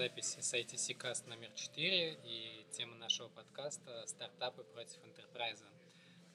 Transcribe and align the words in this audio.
записи 0.00 0.40
с 0.40 0.54
ITC 0.54 0.96
Cast 0.96 1.28
номер 1.28 1.50
4 1.54 2.18
и 2.24 2.64
тема 2.72 2.94
нашего 2.94 3.28
подкаста 3.28 4.06
«Стартапы 4.06 4.64
против 4.64 4.96
Enterprise». 5.02 5.62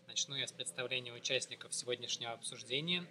Начну 0.06 0.36
я 0.36 0.46
с 0.46 0.52
представления 0.52 1.12
участников 1.12 1.74
сегодняшнего 1.74 2.32
обсуждения. 2.34 3.08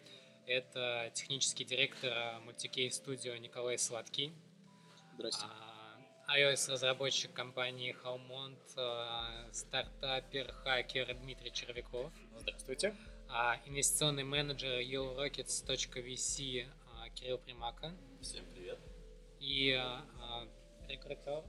Это 0.47 1.11
технический 1.13 1.65
директор 1.65 2.39
мультикейс 2.45 2.95
студио 2.95 3.35
Николай 3.35 3.79
Сладкий. 3.79 4.33
Здравствуйте. 5.15 5.53
А, 6.29 6.39
iOS-разработчик 6.39 7.33
компании 7.33 7.97
Halmont, 8.05 8.61
а, 8.77 9.49
стартапер, 9.51 10.53
хакер 10.53 11.17
Дмитрий 11.17 11.51
Червяков. 11.51 12.13
Здравствуйте. 12.39 12.95
А, 13.29 13.61
инвестиционный 13.67 14.23
менеджер 14.23 14.79
YellowRockets.vc 14.79 16.69
Кирилл 17.17 17.39
Примака. 17.39 17.93
Всем 18.23 18.45
привет. 18.55 18.79
И 19.41 19.73
рекрутер 20.89 21.43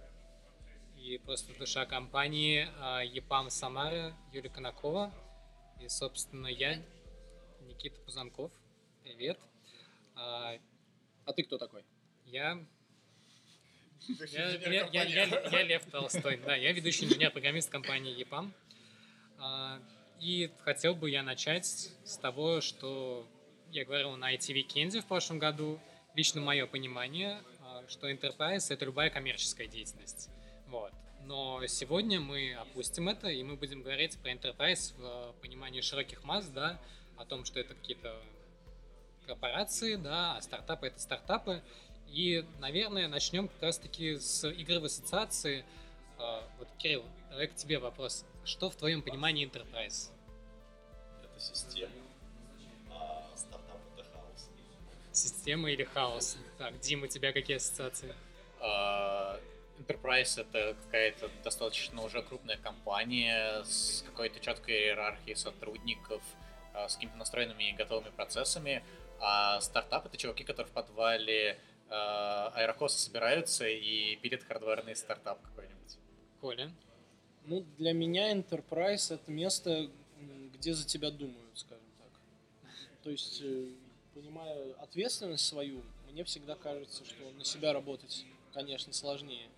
и 0.98 1.18
просто 1.20 1.58
душа 1.58 1.86
компании 1.86 2.68
а, 2.80 3.02
ЕПАМ 3.04 3.50
Самара 3.50 4.16
Юлия 4.32 4.50
Конакова. 4.50 5.14
И, 5.82 5.88
собственно, 5.90 6.48
я, 6.48 6.82
Никита 7.62 8.00
Пузанков. 8.02 8.52
Привет. 9.04 9.38
А, 10.16 10.58
А 11.26 11.34
ты 11.34 11.44
кто 11.44 11.58
такой? 11.58 11.84
я 12.26 12.58
я, 14.32 14.50
я, 14.50 14.88
я, 14.92 15.04
я- 15.04 15.50
я 15.52 15.64
Лев 15.64 15.86
Толстой, 15.90 16.38
да, 16.38 16.56
я 16.56 16.72
ведущий 16.74 17.06
инженер-программист 17.06 17.70
компании 17.70 18.16
EPAM. 18.24 18.52
А, 19.40 19.80
И 20.20 20.52
хотел 20.64 20.96
бы 20.96 21.10
я 21.10 21.24
начать 21.24 21.66
с 21.66 22.18
того, 22.18 22.62
что 22.62 23.28
я 23.72 23.84
говорил 23.86 24.16
на 24.16 24.34
IT 24.34 24.54
Weekend 24.54 25.02
в 25.02 25.06
прошлом 25.06 25.40
году. 25.40 25.80
Лично 26.16 26.40
мое 26.40 26.66
понимание, 26.66 27.42
что 27.88 28.10
Enterprise— 28.10 28.66
это 28.70 28.86
любая 28.86 29.10
коммерческая 29.10 29.68
деятельность. 29.68 30.30
Вот. 30.68 30.92
Но 31.26 31.66
сегодня 31.68 32.20
мы 32.20 32.54
опустим 32.54 33.10
это, 33.10 33.30
и 33.30 33.42
мы 33.44 33.56
будем 33.56 33.82
говорить 33.82 34.18
про 34.20 34.32
Enterprise 34.32 34.94
в 34.98 35.04
а, 35.04 35.34
понимании 35.42 35.82
широких 35.82 36.24
масс, 36.24 36.46
да, 36.48 36.80
о 37.18 37.26
том, 37.26 37.46
что 37.46 37.60
это 37.60 37.74
какие-то 37.74 38.16
корпорации, 39.26 39.96
да, 39.96 40.38
а 40.38 40.42
стартапы— 40.42 40.88
это 40.88 41.00
стартапы. 41.00 41.64
И, 42.08 42.46
наверное, 42.60 43.08
начнем 43.08 43.48
как 43.48 43.62
раз-таки 43.64 44.18
с 44.18 44.48
игры 44.48 44.80
в 44.80 44.86
ассоциации. 44.86 45.66
А, 46.20 46.48
Вот, 46.60 46.68
Кирилл, 46.78 47.04
давай 47.30 47.48
к 47.48 47.56
тебе 47.56 47.80
вопрос. 47.80 48.24
Что 48.44 48.70
в 48.70 48.76
твоем 48.76 49.02
понимании 49.02 49.50
Enterprise? 49.50 50.12
Это 51.24 51.40
система. 51.40 52.05
Система 55.16 55.72
или 55.72 55.86
хаос? 55.86 56.38
Так, 56.58 56.78
Дим, 56.82 57.04
у 57.04 57.08
тебя 57.08 57.32
какие 57.32 57.56
ассоциации? 57.56 58.14
А, 58.60 59.40
Enterprise 59.80 60.42
это 60.42 60.76
какая-то 60.84 61.32
достаточно 61.42 62.04
уже 62.04 62.22
крупная 62.22 62.58
компания 62.58 63.64
с 63.64 64.04
какой-то 64.06 64.42
четкой 64.42 64.76
иерархией 64.76 65.38
сотрудников, 65.38 66.22
а, 66.74 66.90
с 66.90 66.96
какими-то 66.96 67.18
настроенными 67.18 67.70
и 67.70 67.72
готовыми 67.72 68.10
процессами. 68.10 68.84
А 69.22 69.62
стартап 69.62 70.06
это 70.06 70.18
чуваки, 70.18 70.44
которые 70.44 70.70
в 70.70 70.74
подвале 70.74 71.60
а, 71.90 72.52
аэрокоса 72.54 73.00
собираются 73.00 73.66
и 73.70 74.18
пилят 74.18 74.44
хардварный 74.44 74.98
стартап 74.98 75.42
какой-нибудь. 75.42 75.98
Коля? 76.42 76.70
Ну, 77.46 77.62
для 77.78 77.94
меня 77.94 78.34
Enterprise 78.34 79.14
это 79.14 79.32
место, 79.32 79.90
где 80.56 80.74
за 80.74 80.86
тебя 80.86 81.10
думают, 81.10 81.58
скажем 81.58 81.86
так. 82.00 82.72
То 83.02 83.12
есть, 83.12 83.42
э, 84.16 84.20
понимая 84.20 84.74
ответственность 84.76 85.46
свою, 85.46 85.84
мне 86.12 86.24
всегда 86.24 86.56
кажется, 86.56 87.06
что 87.06 87.30
на 87.32 87.44
себя 87.44 87.74
работать, 87.74 88.26
конечно, 88.54 88.94
сложнее. 88.94 89.50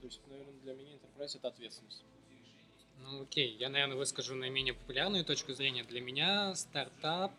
То 0.00 0.06
есть, 0.06 0.20
наверное, 0.26 0.54
для 0.60 0.74
меня 0.74 0.92
Enterprise 0.94 1.36
это 1.36 1.48
ответственность. 1.48 2.02
Ну 2.98 3.22
окей, 3.22 3.56
я, 3.56 3.68
наверное, 3.68 3.96
выскажу 3.96 4.34
наименее 4.34 4.74
популярную 4.74 5.24
точку 5.24 5.52
зрения. 5.52 5.84
Для 5.84 6.00
меня 6.00 6.54
стартап 6.54 7.32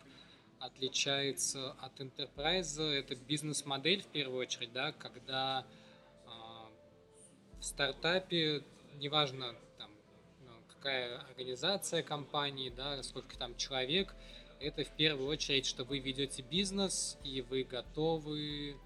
отличается 0.59 1.71
от 1.81 1.99
enterprise. 1.99 2.81
Это 2.81 3.16
бизнес-модель 3.16 4.01
в 4.03 4.07
первую 4.07 4.39
очередь, 4.41 4.71
да, 4.71 4.91
когда 4.93 5.66
а, 6.25 6.69
в 7.59 7.63
стартапе, 7.63 8.63
неважно 8.95 9.55
там, 9.77 9.91
какая 10.67 11.19
организация 11.19 12.03
компании, 12.03 12.69
да, 12.69 13.01
сколько 13.03 13.37
там 13.37 13.55
человек, 13.57 14.13
это 14.59 14.84
в 14.84 14.90
первую 14.91 15.28
очередь, 15.28 15.66
что 15.66 15.84
вы 15.84 16.00
ведете 16.00 16.41
бизнес 16.41 17.18
и 17.23 17.41
вы 17.41 17.63
готовы 17.63 18.78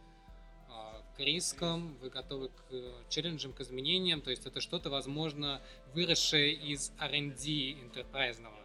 а, 0.69 1.01
к 1.15 1.19
рискам, 1.19 1.95
вы 2.01 2.09
готовы 2.09 2.49
к 2.49 2.63
э, 2.71 2.91
челленджам, 3.09 3.53
к 3.53 3.61
изменениям, 3.61 4.21
то 4.21 4.31
есть 4.31 4.45
это 4.45 4.61
что-то, 4.61 4.89
возможно, 4.89 5.61
выросшее 5.93 6.53
из 6.53 6.91
R&D 6.99 7.71
интерпрайзного. 7.81 8.55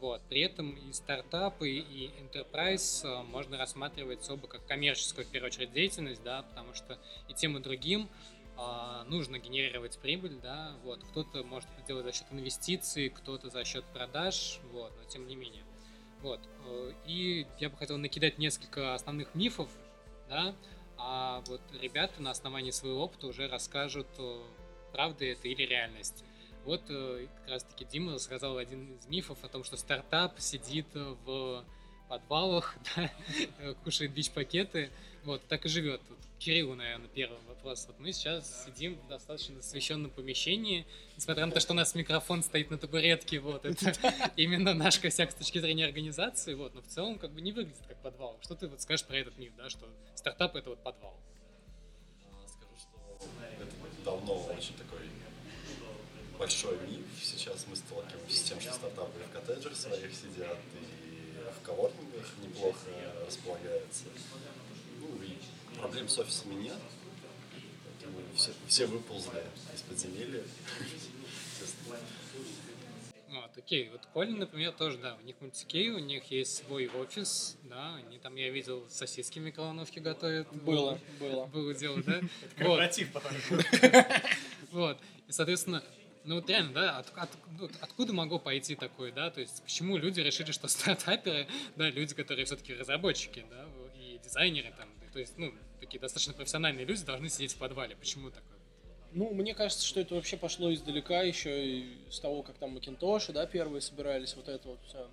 Вот. 0.00 0.20
При 0.28 0.42
этом 0.42 0.72
и 0.76 0.92
стартапы, 0.92 1.70
и 1.70 2.10
enterprise 2.20 3.02
а, 3.04 3.22
можно 3.22 3.56
рассматривать 3.56 4.28
оба 4.28 4.46
как 4.46 4.66
коммерческую, 4.66 5.26
в 5.26 5.30
первую 5.30 5.50
очередь, 5.50 5.72
деятельность, 5.72 6.22
да, 6.22 6.42
потому 6.42 6.74
что 6.74 6.98
и 7.28 7.34
тем, 7.34 7.56
и 7.56 7.60
другим 7.60 8.08
а, 8.58 9.04
нужно 9.04 9.38
генерировать 9.38 9.98
прибыль, 9.98 10.38
да, 10.42 10.76
вот. 10.84 11.02
Кто-то 11.10 11.42
может 11.44 11.68
это 11.76 11.86
делать 11.86 12.04
за 12.04 12.12
счет 12.12 12.26
инвестиций, 12.30 13.08
кто-то 13.08 13.50
за 13.50 13.64
счет 13.64 13.84
продаж, 13.86 14.60
вот, 14.72 14.92
но 14.96 15.04
тем 15.08 15.26
не 15.26 15.34
менее. 15.34 15.65
Вот. 16.26 16.40
э, 16.64 16.92
И 17.06 17.46
я 17.60 17.70
бы 17.70 17.76
хотел 17.76 17.98
накидать 17.98 18.36
несколько 18.38 18.94
основных 18.94 19.32
мифов, 19.36 19.68
да, 20.28 20.56
а 20.98 21.40
вот 21.46 21.60
ребята 21.80 22.20
на 22.20 22.32
основании 22.32 22.72
своего 22.72 23.04
опыта 23.04 23.28
уже 23.28 23.46
расскажут, 23.46 24.08
э, 24.18 24.42
правда 24.90 25.24
это 25.24 25.46
или 25.46 25.62
реальность. 25.62 26.24
Вот 26.64 26.82
э, 26.88 27.28
как 27.38 27.48
раз 27.48 27.62
таки 27.62 27.84
Дима 27.84 28.14
рассказал 28.14 28.58
один 28.58 28.96
из 28.96 29.06
мифов 29.06 29.44
о 29.44 29.48
том, 29.48 29.62
что 29.62 29.76
стартап 29.76 30.40
сидит 30.40 30.88
в 30.94 31.64
подвалах, 32.08 32.76
да, 32.96 33.10
кушает 33.84 34.12
бич-пакеты, 34.12 34.90
вот, 35.24 35.46
так 35.48 35.66
и 35.66 35.68
живет. 35.68 36.00
Вот 36.08 36.18
Кириллу, 36.38 36.74
наверное, 36.74 37.08
первый 37.08 37.38
вопрос. 37.48 37.86
Вот 37.88 37.98
мы 37.98 38.12
сейчас 38.12 38.66
сидим 38.66 38.94
в 38.94 39.08
достаточно 39.08 39.58
освещенном 39.58 40.10
помещении, 40.10 40.86
несмотря 41.16 41.46
на 41.46 41.52
то, 41.52 41.60
что 41.60 41.72
у 41.72 41.76
нас 41.76 41.94
микрофон 41.94 42.42
стоит 42.42 42.70
на 42.70 42.78
табуретке, 42.78 43.40
вот, 43.40 43.64
это 43.64 43.92
именно 44.36 44.74
наш 44.74 44.98
косяк 44.98 45.32
с 45.32 45.34
точки 45.34 45.58
зрения 45.58 45.86
организации, 45.86 46.54
вот, 46.54 46.74
но 46.74 46.82
в 46.82 46.86
целом 46.86 47.18
как 47.18 47.32
бы 47.32 47.40
не 47.40 47.52
выглядит 47.52 47.82
как 47.88 48.00
подвал. 48.02 48.38
Что 48.42 48.54
ты 48.54 48.68
вот 48.68 48.80
скажешь 48.80 49.06
про 49.06 49.16
этот 49.16 49.36
миф, 49.38 49.52
да, 49.56 49.68
что 49.68 49.88
стартап 50.14 50.56
это 50.56 50.70
вот 50.70 50.82
подвал? 50.82 51.18
А, 52.30 52.48
Скажу, 52.48 52.76
что 52.76 53.28
это 53.42 54.04
давно 54.04 54.34
очень 54.56 54.74
такой 54.74 55.00
большой 56.38 56.78
миф. 56.86 57.06
Сейчас 57.22 57.66
мы 57.68 57.76
сталкиваемся 57.76 58.36
с 58.36 58.42
тем, 58.42 58.60
что 58.60 58.72
стартапы 58.72 59.18
в 59.18 59.32
коттеджах 59.32 59.74
своих 59.74 60.14
сидят, 60.14 60.58
и 60.74 61.05
в 61.60 61.66
коворкингах 61.66 62.26
неплохо 62.42 62.78
располагаются. 63.26 64.04
Ну 65.00 65.08
и 65.22 65.78
проблем 65.78 66.08
с 66.08 66.18
офисами 66.18 66.54
нет. 66.54 66.78
Поэтому 67.84 68.18
все, 68.34 68.52
все 68.66 68.86
выползли 68.86 69.42
из 69.74 69.82
подземелья. 69.82 70.42
Естественно. 70.80 71.98
Вот, 73.28 73.50
окей, 73.58 73.90
вот 73.90 74.00
Колин, 74.14 74.38
например, 74.38 74.72
тоже, 74.72 74.98
да, 74.98 75.16
у 75.20 75.24
них 75.26 75.36
мультикей, 75.40 75.90
у 75.90 75.98
них 75.98 76.30
есть 76.30 76.64
свой 76.64 76.88
офис, 76.88 77.56
да, 77.64 77.96
они 77.96 78.18
там, 78.18 78.34
я 78.36 78.50
видел, 78.50 78.86
сосиски 78.88 79.40
в 79.40 79.42
микроволновке 79.42 80.00
готовят. 80.00 80.48
Было, 80.64 80.98
было. 81.20 81.46
Было 81.46 81.74
дело, 81.74 82.02
да? 82.02 82.20
Корпоратив 82.56 83.12
потом. 83.12 83.32
Вот. 84.72 84.98
И, 85.26 85.32
соответственно, 85.32 85.82
ну 86.26 86.36
вот 86.36 86.48
реально, 86.50 86.72
да, 86.72 86.98
от- 86.98 87.12
от- 87.16 87.30
ну, 87.58 87.68
откуда 87.80 88.12
могло 88.12 88.38
пойти 88.38 88.74
такое, 88.74 89.12
да, 89.12 89.30
то 89.30 89.40
есть 89.40 89.62
почему 89.62 89.96
люди 89.96 90.20
решили, 90.20 90.50
что 90.52 90.68
стартаперы, 90.68 91.46
да, 91.76 91.88
люди, 91.90 92.14
которые 92.14 92.44
все-таки 92.44 92.74
разработчики, 92.74 93.44
да, 93.50 93.64
и 93.98 94.18
дизайнеры 94.22 94.72
там, 94.76 94.88
то 95.12 95.18
есть, 95.18 95.38
ну, 95.38 95.52
такие 95.80 95.98
достаточно 96.00 96.34
профессиональные 96.34 96.84
люди 96.84 97.04
должны 97.04 97.28
сидеть 97.30 97.52
в 97.54 97.56
подвале. 97.58 97.96
Почему 97.96 98.30
такое? 98.30 98.58
Ну, 99.12 99.32
мне 99.32 99.54
кажется, 99.54 99.86
что 99.86 100.00
это 100.00 100.14
вообще 100.14 100.36
пошло 100.36 100.72
издалека, 100.74 101.22
еще 101.22 101.66
и 101.66 101.96
с 102.10 102.20
того, 102.20 102.42
как 102.42 102.58
там 102.58 102.72
Макинтоши, 102.74 103.32
да, 103.32 103.46
первые 103.46 103.80
собирались, 103.80 104.34
вот 104.36 104.48
это 104.48 104.68
вот 104.68 104.78
все. 104.86 105.08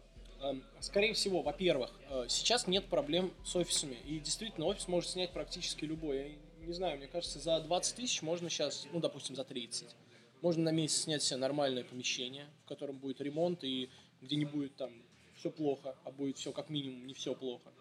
Скорее 0.82 1.14
всего, 1.14 1.42
во-первых, 1.42 1.90
э, 2.10 2.26
сейчас 2.28 2.68
нет 2.68 2.86
проблем 2.88 3.32
с 3.46 3.56
офисами, 3.56 3.96
и 4.06 4.20
действительно 4.20 4.66
офис 4.66 4.90
может 4.90 5.12
снять 5.12 5.32
практически 5.32 5.86
любой. 5.86 6.38
Я 6.60 6.68
не 6.68 6.74
знаю, 6.74 6.98
мне 6.98 7.08
кажется, 7.08 7.40
за 7.40 7.62
20 7.62 7.96
тысяч 7.96 8.22
можно 8.22 8.50
сейчас, 8.50 8.86
ну, 8.92 9.00
допустим, 9.00 9.38
за 9.38 9.46
30, 9.46 9.96
можно 10.44 10.64
на 10.64 10.72
месяц 10.72 11.04
снять 11.04 11.24
себе 11.24 11.38
нормальное 11.38 11.86
помещение, 11.86 12.46
в 12.66 12.68
котором 12.68 12.98
будет 12.98 13.22
ремонт, 13.22 13.64
и 13.64 13.90
где 14.22 14.36
не 14.36 14.44
будет 14.46 14.76
там 14.76 14.92
все 15.40 15.50
плохо, 15.50 15.96
а 16.04 16.12
будет 16.12 16.38
все 16.38 16.52
как 16.52 16.70
минимум 16.70 17.08
не 17.08 17.14
все 17.14 17.34
плохо. 17.34 17.72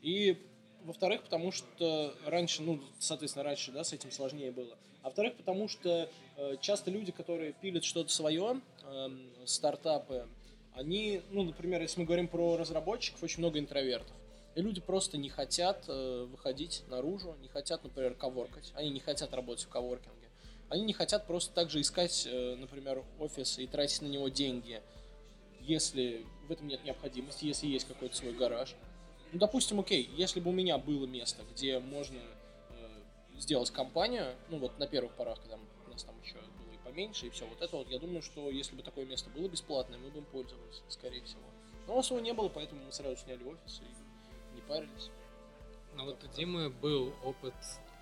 И 0.00 0.36
во-вторых, 0.84 1.22
потому 1.22 1.52
что 1.52 2.14
раньше, 2.24 2.62
ну, 2.62 2.80
соответственно, 2.98 3.44
раньше, 3.44 3.70
да, 3.70 3.84
с 3.84 3.92
этим 3.92 4.10
сложнее 4.10 4.50
было. 4.50 4.78
А 5.02 5.08
во-вторых, 5.08 5.34
потому 5.36 5.68
что 5.68 6.10
э, 6.38 6.56
часто 6.62 6.90
люди, 6.90 7.12
которые 7.12 7.52
пилят 7.52 7.84
что-то 7.84 8.10
свое, 8.10 8.60
эм, 8.84 9.30
стартапы, 9.44 10.26
они, 10.74 11.20
ну, 11.30 11.42
например, 11.42 11.82
если 11.82 12.00
мы 12.00 12.06
говорим 12.06 12.28
про 12.28 12.56
разработчиков, 12.56 13.22
очень 13.22 13.40
много 13.40 13.58
интровертов. 13.58 14.16
И 14.54 14.62
люди 14.62 14.80
просто 14.80 15.18
не 15.18 15.28
хотят 15.28 15.84
э, 15.86 16.26
выходить 16.30 16.82
наружу, 16.88 17.36
не 17.42 17.48
хотят, 17.48 17.84
например, 17.84 18.14
коворкать. 18.14 18.72
Они 18.74 18.88
не 18.88 19.00
хотят 19.00 19.34
работать 19.34 19.64
в 19.64 19.68
коворкинге. 19.68 20.19
Они 20.70 20.82
не 20.82 20.92
хотят 20.92 21.26
просто 21.26 21.52
также 21.52 21.80
искать, 21.80 22.26
э, 22.30 22.54
например, 22.54 23.04
офис 23.18 23.58
и 23.58 23.66
тратить 23.66 24.02
на 24.02 24.06
него 24.06 24.28
деньги, 24.28 24.80
если 25.60 26.24
в 26.48 26.52
этом 26.52 26.68
нет 26.68 26.84
необходимости, 26.84 27.44
если 27.44 27.66
есть 27.66 27.88
какой-то 27.88 28.16
свой 28.16 28.32
гараж. 28.32 28.76
Ну, 29.32 29.40
допустим, 29.40 29.80
окей, 29.80 30.08
если 30.16 30.38
бы 30.38 30.50
у 30.50 30.52
меня 30.52 30.78
было 30.78 31.06
место, 31.06 31.42
где 31.52 31.80
можно 31.80 32.20
э, 32.70 33.00
сделать 33.38 33.70
компанию, 33.72 34.36
ну 34.48 34.58
вот 34.58 34.78
на 34.78 34.86
первых 34.86 35.12
порах, 35.14 35.40
когда 35.40 35.58
у 35.86 35.90
нас 35.90 36.04
там 36.04 36.14
еще 36.22 36.34
было 36.34 36.72
и 36.72 36.78
поменьше, 36.84 37.26
и 37.26 37.30
все 37.30 37.46
вот 37.46 37.60
это 37.60 37.76
вот, 37.76 37.90
я 37.90 37.98
думаю, 37.98 38.22
что 38.22 38.48
если 38.48 38.76
бы 38.76 38.82
такое 38.82 39.04
место 39.06 39.28
было 39.30 39.48
бесплатное, 39.48 39.98
мы 39.98 40.10
бы 40.10 40.18
им 40.18 40.24
пользовались, 40.24 40.82
скорее 40.88 41.24
всего. 41.24 41.42
Но 41.88 41.94
у 41.94 41.96
нас 41.96 42.08
его 42.10 42.20
не 42.20 42.32
было, 42.32 42.48
поэтому 42.48 42.84
мы 42.84 42.92
сразу 42.92 43.16
сняли 43.16 43.42
офис 43.42 43.80
и 43.80 44.54
не 44.54 44.62
парились. 44.62 45.10
Ну 45.96 46.04
вот 46.04 46.22
у 46.22 46.28
Димы 46.28 46.70
был 46.70 47.12
опыт, 47.24 47.54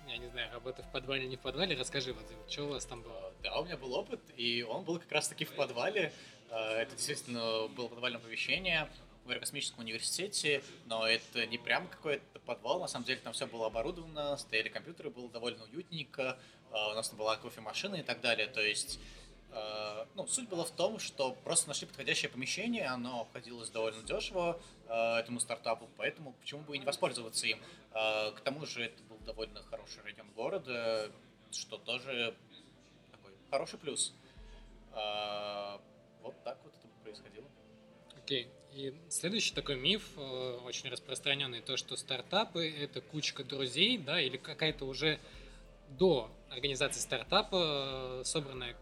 я 0.09 0.17
не 0.17 0.27
знаю, 0.29 0.51
работы 0.51 0.81
в 0.83 0.91
подвале, 0.91 1.27
не 1.27 1.35
в 1.35 1.39
подвале. 1.39 1.75
Расскажи, 1.75 2.13
вот, 2.13 2.25
что 2.49 2.63
у 2.65 2.69
вас 2.69 2.85
там 2.85 3.01
было? 3.01 3.33
Да, 3.43 3.59
у 3.59 3.65
меня 3.65 3.77
был 3.77 3.93
опыт, 3.93 4.19
и 4.35 4.63
он 4.63 4.83
был 4.83 4.99
как 4.99 5.11
раз-таки 5.11 5.45
в 5.45 5.51
подвале. 5.53 6.11
Э, 6.49 6.81
Это 6.81 6.95
действительно 6.95 7.67
было 7.67 7.87
подвальное 7.87 8.19
помещение 8.19 8.89
в 9.25 9.29
Аэрокосмическом 9.29 9.81
университете, 9.81 10.63
но 10.85 11.07
это 11.07 11.45
не 11.45 11.57
прям 11.57 11.87
какой-то 11.87 12.39
подвал, 12.39 12.79
на 12.79 12.87
самом 12.87 13.05
деле 13.05 13.19
там 13.19 13.33
все 13.33 13.45
было 13.45 13.67
оборудовано, 13.67 14.35
стояли 14.37 14.69
компьютеры, 14.69 15.11
было 15.11 15.29
довольно 15.29 15.63
уютненько, 15.65 16.39
э, 16.71 16.73
у 16.73 16.95
нас 16.95 17.09
там 17.09 17.17
была 17.19 17.37
кофемашина 17.37 17.95
и 17.95 18.03
так 18.03 18.21
далее, 18.21 18.47
то 18.47 18.61
есть 18.61 18.99
э, 19.51 20.05
ну, 20.15 20.27
суть 20.27 20.49
была 20.49 20.63
в 20.63 20.71
том, 20.71 20.99
что 20.99 21.33
просто 21.43 21.67
нашли 21.67 21.87
подходящее 21.87 22.29
помещение, 22.29 22.85
оно 22.87 23.21
обходилось 23.21 23.69
довольно 23.69 24.01
дешево 24.03 24.59
э, 24.87 25.17
этому 25.19 25.39
стартапу, 25.39 25.89
поэтому 25.97 26.33
почему 26.33 26.61
бы 26.61 26.75
и 26.75 26.79
не 26.79 26.85
воспользоваться 26.85 27.47
им. 27.47 27.59
Э, 27.93 28.31
К 28.31 28.41
тому 28.41 28.65
же 28.65 28.83
это 28.83 29.01
был 29.03 29.17
довольно 29.19 29.63
хороший 29.63 30.03
район 30.03 30.29
города, 30.35 31.11
что 31.51 31.77
тоже 31.77 32.35
такой 33.11 33.33
хороший 33.49 33.79
плюс. 33.79 34.13
Вот 36.21 36.35
так 36.43 36.59
вот 36.63 36.73
это 36.73 36.87
происходило. 37.03 37.47
Окей. 38.17 38.49
И 38.73 38.93
следующий 39.09 39.53
такой 39.53 39.77
миф, 39.77 40.17
очень 40.17 40.89
распространенный, 40.89 41.61
то, 41.61 41.75
что 41.77 41.95
стартапы— 41.95 42.69
это 42.79 43.01
кучка 43.01 43.43
друзей, 43.43 43.97
да, 43.97 44.21
или 44.21 44.37
какая-то 44.37 44.85
уже 44.85 45.19
до 45.89 46.29
организации 46.51 46.99
стартапа 46.99 48.21
собранная 48.25 48.75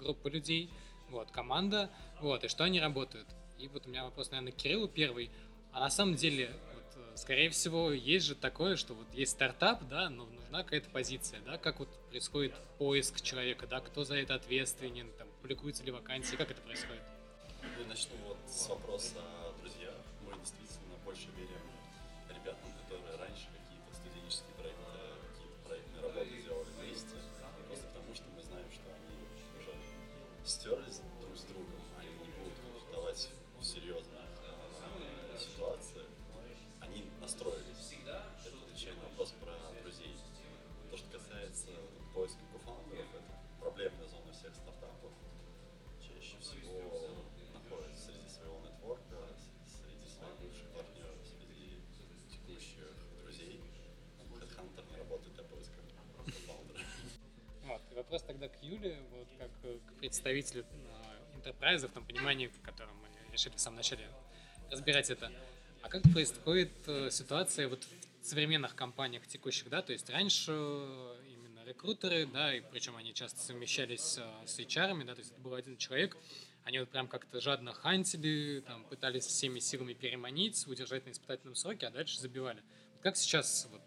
группа 0.00 0.28
людей, 0.28 0.70
вот, 1.10 1.30
команда, 1.30 1.90
вот, 2.20 2.44
и 2.44 2.48
что 2.48 2.64
они 2.64 2.80
работают. 2.80 3.28
И 3.58 3.68
вот 3.68 3.86
у 3.86 3.90
меня 3.90 4.04
вопрос, 4.04 4.30
наверное, 4.30 4.52
к 4.52 4.56
Кириллу 4.56 4.88
первый. 4.88 5.30
А 5.72 5.80
на 5.80 5.90
самом 5.90 6.16
деле, 6.16 6.50
вот, 6.74 6.84
э, 6.96 7.16
скорее 7.16 7.50
всего, 7.50 7.92
есть 7.92 8.26
же 8.26 8.34
такое, 8.34 8.76
что 8.76 8.94
вот 8.94 9.06
есть 9.12 9.32
стартап, 9.32 9.82
да, 9.88 10.08
но 10.08 10.26
нужна 10.26 10.64
какая-то 10.64 10.90
позиция, 10.90 11.40
да, 11.42 11.58
как 11.58 11.78
вот 11.78 11.88
происходит 12.08 12.54
поиск 12.78 13.20
человека, 13.20 13.66
да, 13.66 13.80
кто 13.80 14.04
за 14.04 14.16
это 14.16 14.34
ответственен, 14.34 15.10
там, 15.18 15.28
публикуются 15.40 15.84
ли 15.84 15.92
вакансии, 15.92 16.36
как 16.36 16.50
это 16.50 16.60
происходит? 16.62 17.02
Я 17.78 17.86
начну 17.86 18.16
вот 18.26 18.38
с 18.48 18.68
вопроса 18.68 19.20
о 19.44 19.52
друзьях. 19.60 19.94
Мы 20.24 20.32
действительно 20.38 20.96
больше 21.04 21.28
верим 21.36 21.60
ребятам, 22.28 22.70
которые 22.82 23.16
раньше 23.16 23.46
какие-то 23.52 23.92
студенческие 23.94 24.54
проекты, 24.56 24.80
какие-то 25.30 25.58
проектные 25.68 26.02
работы 26.02 26.42
делали 26.42 26.70
вместе, 26.80 27.16
просто 27.68 27.86
потому 27.92 28.14
что 28.14 28.24
мы 28.34 28.42
знаем, 28.42 28.68
что 28.72 28.88
они 28.88 29.09
стерлись 30.44 31.00
друг 31.20 31.36
с 31.36 31.42
другом, 31.44 31.80
они 31.98 32.10
не 32.10 32.30
будут 32.38 32.90
давать 32.92 33.28
в 33.58 33.64
серьезных 33.64 34.24
э, 34.42 35.38
ситуациях, 35.38 36.06
они 36.80 37.04
настроились. 37.20 37.66
Это 38.02 38.56
отвечает 38.64 38.96
на 38.96 39.08
вопрос 39.10 39.32
про 39.40 39.52
друзей. 39.82 40.16
То, 40.90 40.96
что 40.96 41.06
касается 41.18 41.68
поиска 42.14 42.40
кофаундеров, 42.52 43.06
это 43.14 43.22
проблемная 43.60 44.08
зона 44.08 44.32
всех 44.32 44.54
стартапов. 44.54 45.12
Чаще 46.00 46.36
всего 46.40 46.90
находится 47.54 48.06
среди 48.06 48.28
своего 48.28 48.58
нетворка, 48.60 49.16
среди 49.66 50.08
своих 50.10 50.34
бывших 50.40 50.68
партнеров, 50.70 51.18
среди 51.22 51.82
текущих 52.30 52.90
друзей. 53.22 53.62
Headhunter 54.60 54.84
не 54.90 54.96
работает 54.98 55.34
для 55.34 55.44
поиска 55.44 55.80
кофаундера. 56.16 56.84
Вот. 57.64 57.82
И 57.90 57.94
вопрос 58.10 58.22
тогда 58.26 58.48
к 58.48 58.60
Юле, 58.60 58.98
вот 59.12 59.28
как 59.38 59.50
э, 59.62 59.78
к 59.86 60.00
представителю 60.00 60.66
интерпрайза, 61.36 61.86
в 61.86 61.92
том 61.92 62.04
понимании, 62.04 62.48
в 62.48 62.60
котором 62.60 62.90
мы 62.96 63.32
решили 63.32 63.54
в 63.54 63.60
самом 63.60 63.76
начале 63.76 64.04
разбирать 64.68 65.10
это. 65.10 65.30
А 65.80 65.88
как 65.88 66.02
происходит 66.12 66.72
э, 66.88 67.08
ситуация 67.12 67.68
вот 67.68 67.86
в 68.20 68.26
современных 68.26 68.74
компаниях 68.74 69.28
текущих, 69.28 69.68
да, 69.68 69.80
то 69.80 69.92
есть 69.92 70.10
раньше 70.10 70.50
э, 70.50 71.22
именно 71.28 71.64
рекрутеры, 71.64 72.26
да, 72.26 72.52
и 72.52 72.62
причем 72.72 72.96
они 72.96 73.14
часто 73.14 73.38
совмещались 73.38 74.18
э, 74.18 74.28
с 74.44 74.58
HR, 74.58 75.04
да, 75.04 75.14
то 75.14 75.20
есть 75.20 75.30
это 75.30 75.40
был 75.40 75.54
один 75.54 75.76
человек, 75.76 76.16
они 76.64 76.80
вот 76.80 76.88
прям 76.88 77.06
как-то 77.06 77.40
жадно 77.40 77.72
хантили, 77.72 78.64
там, 78.66 78.82
пытались 78.86 79.26
всеми 79.26 79.60
силами 79.60 79.92
переманить, 79.92 80.66
удержать 80.66 81.06
на 81.06 81.10
испытательном 81.10 81.54
сроке, 81.54 81.86
а 81.86 81.90
дальше 81.92 82.18
забивали. 82.18 82.60
Как 83.02 83.16
сейчас 83.16 83.68
вот, 83.70 83.82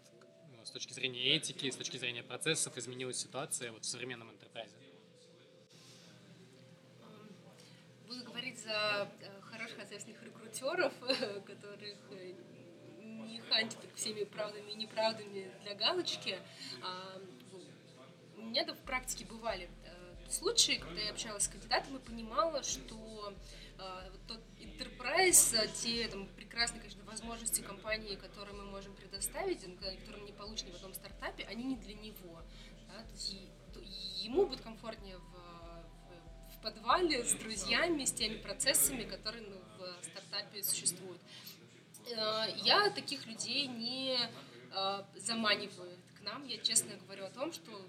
точки 0.74 0.92
зрения 0.92 1.36
этики, 1.36 1.70
с 1.70 1.76
точки 1.76 1.96
зрения 1.96 2.24
процессов 2.24 2.76
изменилась 2.76 3.16
ситуация 3.16 3.70
вот 3.70 3.84
в 3.84 3.88
современном 3.88 4.30
интерпрайзе? 4.32 4.74
Буду 8.08 8.24
говорить 8.24 8.58
за 8.58 9.08
э, 9.20 9.40
хороших 9.42 9.78
ответственных 9.78 10.20
рекрутеров, 10.22 10.92
которых 11.46 11.96
э, 12.10 12.34
не 13.00 13.40
хантят 13.48 13.78
всеми 13.94 14.24
правдами 14.24 14.72
и 14.72 14.74
неправдами 14.74 15.50
для 15.62 15.74
галочки. 15.76 16.38
А, 16.82 17.20
У 18.36 18.42
меня 18.42 18.64
в 18.64 18.78
практике 18.78 19.26
бывали 19.26 19.70
э, 19.84 20.28
случаи, 20.28 20.78
когда 20.78 21.00
я 21.02 21.12
общалась 21.12 21.44
с 21.44 21.48
кандидатом 21.48 21.96
и 21.96 22.00
понимала, 22.00 22.62
что 22.62 23.32
вот 23.76 24.26
тот 24.28 24.40
enterprise, 24.60 25.68
те 25.82 26.08
там, 26.08 26.28
прекрасные, 26.54 26.82
конечно, 26.82 27.02
возможности 27.04 27.62
компании, 27.62 28.14
которые 28.14 28.54
мы 28.54 28.64
можем 28.66 28.94
предоставить, 28.94 29.64
м, 29.64 29.76
которые 29.76 30.18
мы 30.22 30.26
не 30.26 30.32
получим 30.32 30.70
в 30.70 30.74
одном 30.76 30.94
стартапе, 30.94 31.44
они 31.50 31.64
не 31.64 31.76
для 31.76 31.94
него. 31.94 32.40
да, 32.88 33.02
то 33.72 33.80
есть 33.80 34.24
ему 34.24 34.46
будет 34.46 34.60
комфортнее 34.60 35.16
в, 35.18 35.32
в- 35.32 36.62
подвале 36.62 37.24
с 37.24 37.34
друзьями, 37.34 38.04
с 38.04 38.12
теми 38.12 38.36
процессами, 38.38 39.02
которые 39.02 39.42
ну, 39.48 39.56
в 39.78 40.04
стартапе 40.04 40.62
существуют. 40.62 41.20
Э, 42.06 42.46
Я 42.62 42.88
таких 42.90 43.26
людей 43.26 43.66
не 43.66 44.16
э, 44.16 45.02
заманиваю 45.16 45.98
к 46.16 46.22
нам. 46.22 46.46
Я 46.46 46.58
честно 46.58 46.94
говорю 47.04 47.24
о 47.26 47.30
том, 47.30 47.52
что 47.52 47.84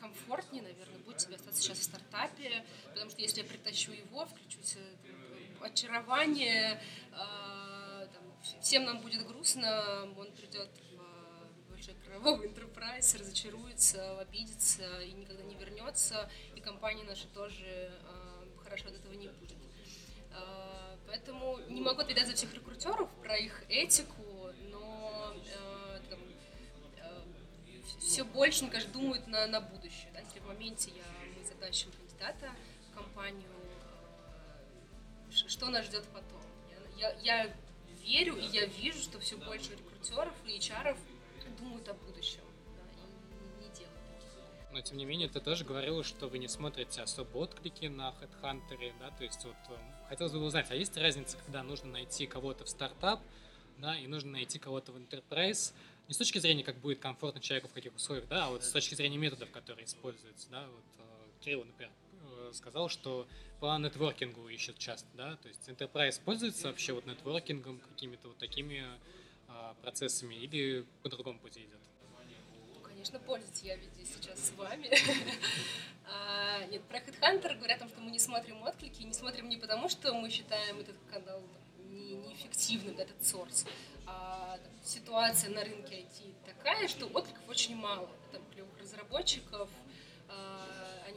комфортнее, 0.00 0.62
наверное, 0.64 0.98
будет 0.98 1.18
тебе 1.18 1.36
остаться 1.36 1.62
сейчас 1.62 1.78
в 1.78 1.84
стартапе, 1.84 2.64
потому 2.88 3.08
что 3.10 3.22
если 3.22 3.42
я 3.42 3.46
притащу 3.48 3.92
его, 3.92 4.26
включусь 4.26 4.76
э, 4.76 5.64
очарование, 5.64 6.82
всем 8.60 8.84
нам 8.84 9.00
будет 9.00 9.26
грустно, 9.26 10.08
он 10.16 10.32
придет 10.32 10.70
в 10.92 11.70
большой 11.70 11.94
кровавый 11.94 12.48
enterprise, 12.48 13.18
разочаруется, 13.18 14.20
обидится 14.20 15.00
и 15.00 15.12
никогда 15.12 15.42
не 15.42 15.54
вернется, 15.54 16.30
и 16.54 16.60
компания 16.60 17.04
наша 17.04 17.26
тоже 17.28 17.64
э, 17.64 18.46
хорошо 18.62 18.88
от 18.88 18.94
этого 18.94 19.12
не 19.14 19.28
будет. 19.28 19.58
Э, 20.32 20.96
Поэтому 21.06 21.58
не 21.68 21.80
могу 21.80 22.02
отвечать 22.02 22.28
за 22.28 22.34
всех 22.34 22.54
рекрутеров 22.54 23.10
про 23.20 23.36
их 23.36 23.64
этику, 23.68 24.52
но 24.70 25.34
э, 25.34 26.00
там, 26.08 26.20
все 27.98 28.24
больше, 28.24 28.62
мне 28.62 28.72
кажется, 28.72 28.92
думают 28.92 29.26
на, 29.26 29.46
на 29.48 29.60
будущее. 29.60 30.08
Да? 30.14 30.20
Если 30.20 30.38
в 30.38 30.46
моменте 30.46 30.92
я, 30.94 31.02
мы 31.36 31.44
затащим 31.44 31.90
кандидата 31.90 32.50
в 32.90 32.94
компанию, 32.94 33.50
что 35.30 35.68
нас 35.68 35.86
ждет 35.86 36.04
потом? 36.12 36.40
Я, 36.96 37.10
я, 37.10 37.44
я 37.44 37.56
верю 38.04 38.36
и 38.36 38.44
я 38.46 38.66
вижу, 38.66 38.98
что 38.98 39.18
все 39.20 39.36
больше 39.36 39.72
рекрутеров 39.72 40.34
и 40.46 40.58
HR 40.58 40.96
думают 41.58 41.88
о 41.88 41.94
будущем 41.94 42.40
да, 42.76 42.82
и 42.92 43.62
не, 43.62 43.66
не 43.66 43.74
делают 43.74 44.00
таких. 44.08 44.72
Но 44.72 44.80
тем 44.80 44.96
не 44.96 45.04
менее, 45.04 45.28
ты 45.28 45.40
тоже 45.40 45.64
говорила, 45.64 46.02
что 46.02 46.28
вы 46.28 46.38
не 46.38 46.48
смотрите 46.48 47.02
особо 47.02 47.38
отклики 47.38 47.86
на 47.86 48.14
HeadHunter, 48.20 48.92
да, 48.98 49.10
то 49.10 49.24
есть 49.24 49.44
вот 49.44 49.56
э, 49.68 49.76
хотелось 50.08 50.32
бы 50.32 50.42
узнать, 50.42 50.70
а 50.70 50.74
есть 50.74 50.96
разница, 50.96 51.36
когда 51.44 51.62
нужно 51.62 51.90
найти 51.90 52.26
кого-то 52.26 52.64
в 52.64 52.68
стартап, 52.68 53.20
да, 53.78 53.98
и 53.98 54.06
нужно 54.06 54.32
найти 54.32 54.58
кого-то 54.58 54.92
в 54.92 54.96
enterprise, 54.96 55.72
не 56.08 56.14
с 56.14 56.18
точки 56.18 56.38
зрения, 56.38 56.64
как 56.64 56.76
будет 56.78 56.98
комфортно 56.98 57.40
человеку 57.40 57.68
в 57.68 57.72
каких 57.72 57.94
условиях, 57.94 58.26
да, 58.28 58.46
а 58.46 58.50
вот 58.50 58.64
с 58.64 58.70
точки 58.70 58.94
зрения 58.94 59.18
методов, 59.18 59.50
которые 59.50 59.84
используются, 59.84 60.48
да, 60.50 60.66
вот 60.66 60.84
э, 60.98 61.44
Кирилл, 61.44 61.64
например, 61.64 61.92
сказал, 62.52 62.88
что 62.88 63.26
по 63.60 63.76
нетворкингу 63.78 64.48
ищут 64.48 64.78
часто, 64.78 65.08
да, 65.14 65.36
то 65.36 65.48
есть 65.48 65.68
enterprise 65.68 66.20
пользуется 66.24 66.68
вообще 66.68 66.92
вот 66.92 67.06
нетворкингом, 67.06 67.78
какими-то 67.80 68.28
вот 68.28 68.38
такими 68.38 68.84
э, 69.48 69.74
процессами 69.82 70.34
или 70.34 70.84
по 71.02 71.08
другому 71.08 71.38
пути 71.38 71.60
идет? 71.64 71.80
Ну, 72.74 72.80
конечно, 72.82 73.18
пользуюсь 73.20 73.62
я 73.62 73.76
ведь 73.76 73.90
сейчас 74.06 74.48
с 74.48 74.52
вами. 74.56 74.90
А, 76.12 76.64
Нет, 76.66 76.82
про 76.84 76.98
HeadHunter 76.98 77.56
говорят, 77.56 77.76
о 77.76 77.80
том, 77.80 77.88
что 77.88 78.00
мы 78.00 78.10
не 78.10 78.18
смотрим 78.18 78.60
отклики, 78.64 79.02
не 79.02 79.12
смотрим 79.12 79.48
не 79.48 79.56
потому, 79.56 79.88
что 79.88 80.12
мы 80.12 80.28
считаем 80.28 80.80
этот 80.80 80.96
канал 81.08 81.40
не- 81.88 82.14
неэффективным, 82.16 82.98
этот 82.98 83.16
source. 83.20 83.64
А, 84.06 84.58
там, 84.58 84.72
ситуация 84.82 85.50
на 85.50 85.62
рынке 85.62 86.00
IT 86.00 86.34
такая, 86.44 86.88
что 86.88 87.06
откликов 87.06 87.48
очень 87.48 87.76
мало. 87.76 88.08
Там 88.32 88.42
клевых 88.52 88.76
разработчиков, 88.80 89.70
а, 90.28 90.66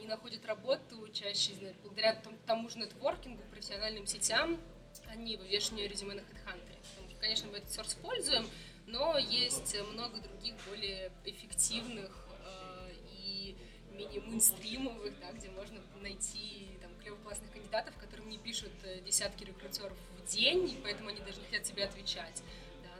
они 0.04 0.10
находят 0.10 0.44
работу 0.44 1.08
чаще, 1.12 1.52
благодаря 1.82 2.20
тому 2.46 2.68
же 2.68 2.78
нетворкингу, 2.78 3.42
профессиональным 3.50 4.06
сетям, 4.06 4.60
они 5.08 5.36
вывешивают 5.36 5.90
резюме 5.90 6.14
на 6.14 6.20
HeadHunter. 6.20 7.18
Конечно, 7.20 7.48
мы 7.50 7.58
этот 7.58 7.70
source 7.70 7.98
пользуем, 8.02 8.46
но 8.86 9.16
есть 9.16 9.74
много 9.92 10.20
других 10.20 10.54
более 10.68 11.10
эффективных 11.24 12.28
э, 12.44 12.92
и 13.18 13.56
менее 13.92 14.20
мейнстримовых, 14.20 15.18
да, 15.20 15.32
где 15.32 15.48
можно 15.48 15.80
найти 16.02 16.68
там, 16.82 16.94
клевых 17.00 17.22
классных 17.22 17.50
кандидатов, 17.50 17.94
которым 17.98 18.28
не 18.28 18.36
пишут 18.36 18.72
э, 18.84 19.00
десятки 19.00 19.44
рекрутеров 19.44 19.96
в 20.18 20.30
день, 20.30 20.68
и 20.68 20.76
поэтому 20.82 21.08
они 21.08 21.20
даже 21.20 21.40
не 21.40 21.46
хотят 21.46 21.62
тебе 21.62 21.84
отвечать. 21.84 22.42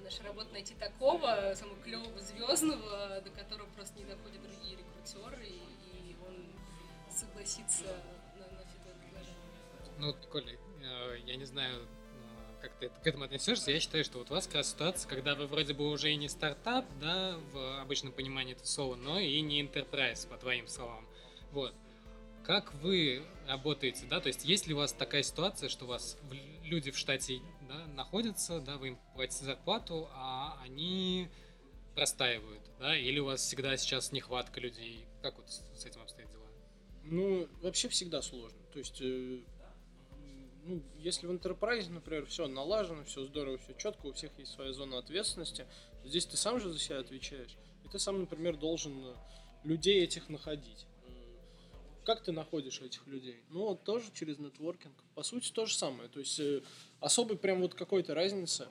Наша 0.05 0.23
работа 0.23 0.53
найти 0.53 0.75
такого, 0.75 1.55
самого 1.55 1.81
клевого 1.83 2.21
звездного, 2.21 3.23
до 3.23 3.31
которого 3.31 3.67
просто 3.71 3.99
не 3.99 4.05
доходят 4.05 4.43
другие 4.43 4.77
рекрутеры, 4.77 5.47
и, 5.47 5.57
и 5.57 5.74
согласится 7.25 7.85
на, 8.39 8.47
на 8.57 8.65
все 8.65 8.79
твои 8.83 8.95
предложения. 9.01 9.37
Ну, 9.99 10.15
Коля, 10.31 10.59
э, 10.83 11.19
я 11.27 11.37
не 11.37 11.45
знаю, 11.45 11.87
как 12.61 12.73
ты 12.79 12.89
к 12.89 13.07
этому 13.07 13.25
отнесешься, 13.25 13.71
я 13.71 13.81
считаю, 13.81 14.05
что 14.05 14.19
вот 14.19 14.31
у 14.31 14.35
вас 14.35 14.47
как 14.47 14.57
раз 14.57 14.71
ситуация, 14.71 15.09
когда 15.09 15.35
вы 15.35 15.47
вроде 15.47 15.75
бы 15.75 15.89
уже 15.91 16.11
и 16.11 16.17
не 16.17 16.29
стартап, 16.29 16.87
да, 17.01 17.37
в 17.53 17.81
обычном 17.81 18.13
понимании 18.13 18.55
это 18.55 18.67
слова, 18.67 18.97
но 18.97 19.19
и 19.19 19.41
не 19.41 19.63
enterprise, 19.63 20.27
по 20.27 20.37
твоим 20.37 20.67
словам. 20.69 21.07
Вот. 21.53 21.75
Как 22.45 22.75
вы 22.75 23.23
работаете, 23.47 24.07
да, 24.07 24.21
то 24.21 24.29
есть 24.29 24.45
есть 24.45 24.67
ли 24.67 24.75
у 24.75 24.79
вас 24.79 24.93
такая 24.93 25.23
ситуация, 25.23 25.69
что 25.69 25.87
у 25.87 25.89
вас 25.89 26.19
люди 26.63 26.91
в 26.91 26.99
штате 26.99 27.41
да, 27.69 27.87
находятся, 27.95 28.61
да, 28.61 28.77
вы 28.77 28.89
им 28.89 28.99
платите 29.15 29.45
зарплату, 29.45 30.09
а 30.13 30.59
они 30.63 31.29
простаивают, 31.95 32.63
да, 32.79 32.97
или 32.97 33.19
у 33.19 33.27
вас 33.27 33.41
всегда 33.41 33.77
сейчас 33.77 34.13
нехватка 34.13 34.61
людей? 34.61 35.07
Как 35.23 35.37
вот 35.37 35.49
с 35.49 35.87
этим 35.87 36.03
обстоят 36.03 36.24
дела? 36.24 36.24
Ну, 37.05 37.49
вообще 37.63 37.89
всегда 37.89 38.23
сложно. 38.23 38.59
То 38.73 38.79
есть 38.79 39.01
э, 39.01 39.41
ну, 40.67 40.83
если 40.99 41.27
в 41.27 41.31
Enterprise, 41.31 41.91
например, 41.91 42.27
все 42.27 42.47
налажено, 42.47 43.05
все 43.05 43.25
здорово, 43.25 43.59
все 43.59 43.75
четко, 43.75 44.07
у 44.07 44.13
всех 44.13 44.31
есть 44.39 44.53
своя 44.53 44.73
зона 44.73 44.99
ответственности, 44.99 45.67
здесь 46.05 46.27
ты 46.27 46.37
сам 46.37 46.61
же 46.61 46.73
за 46.73 46.79
себя 46.79 46.99
отвечаешь. 46.99 47.57
И 47.85 47.89
ты 47.89 47.99
сам, 47.99 48.21
например, 48.21 48.57
должен 48.57 49.05
э, 49.05 49.15
людей 49.65 50.03
этих 50.03 50.29
находить. 50.29 50.87
Э, 51.07 51.11
как 52.05 52.23
ты 52.23 52.33
находишь 52.33 52.81
этих 52.81 53.07
людей? 53.07 53.43
Ну, 53.51 53.69
вот 53.69 53.85
тоже 53.85 54.07
через 54.15 54.39
нетворкинг. 54.39 54.95
По 55.15 55.23
сути, 55.23 55.53
то 55.53 55.67
же 55.67 55.77
самое. 55.77 56.09
То 56.09 56.21
есть 56.21 56.41
э, 56.41 56.63
особой 57.01 57.37
прям 57.37 57.61
вот 57.61 57.75
какой-то 57.75 58.15
разницы 58.15 58.69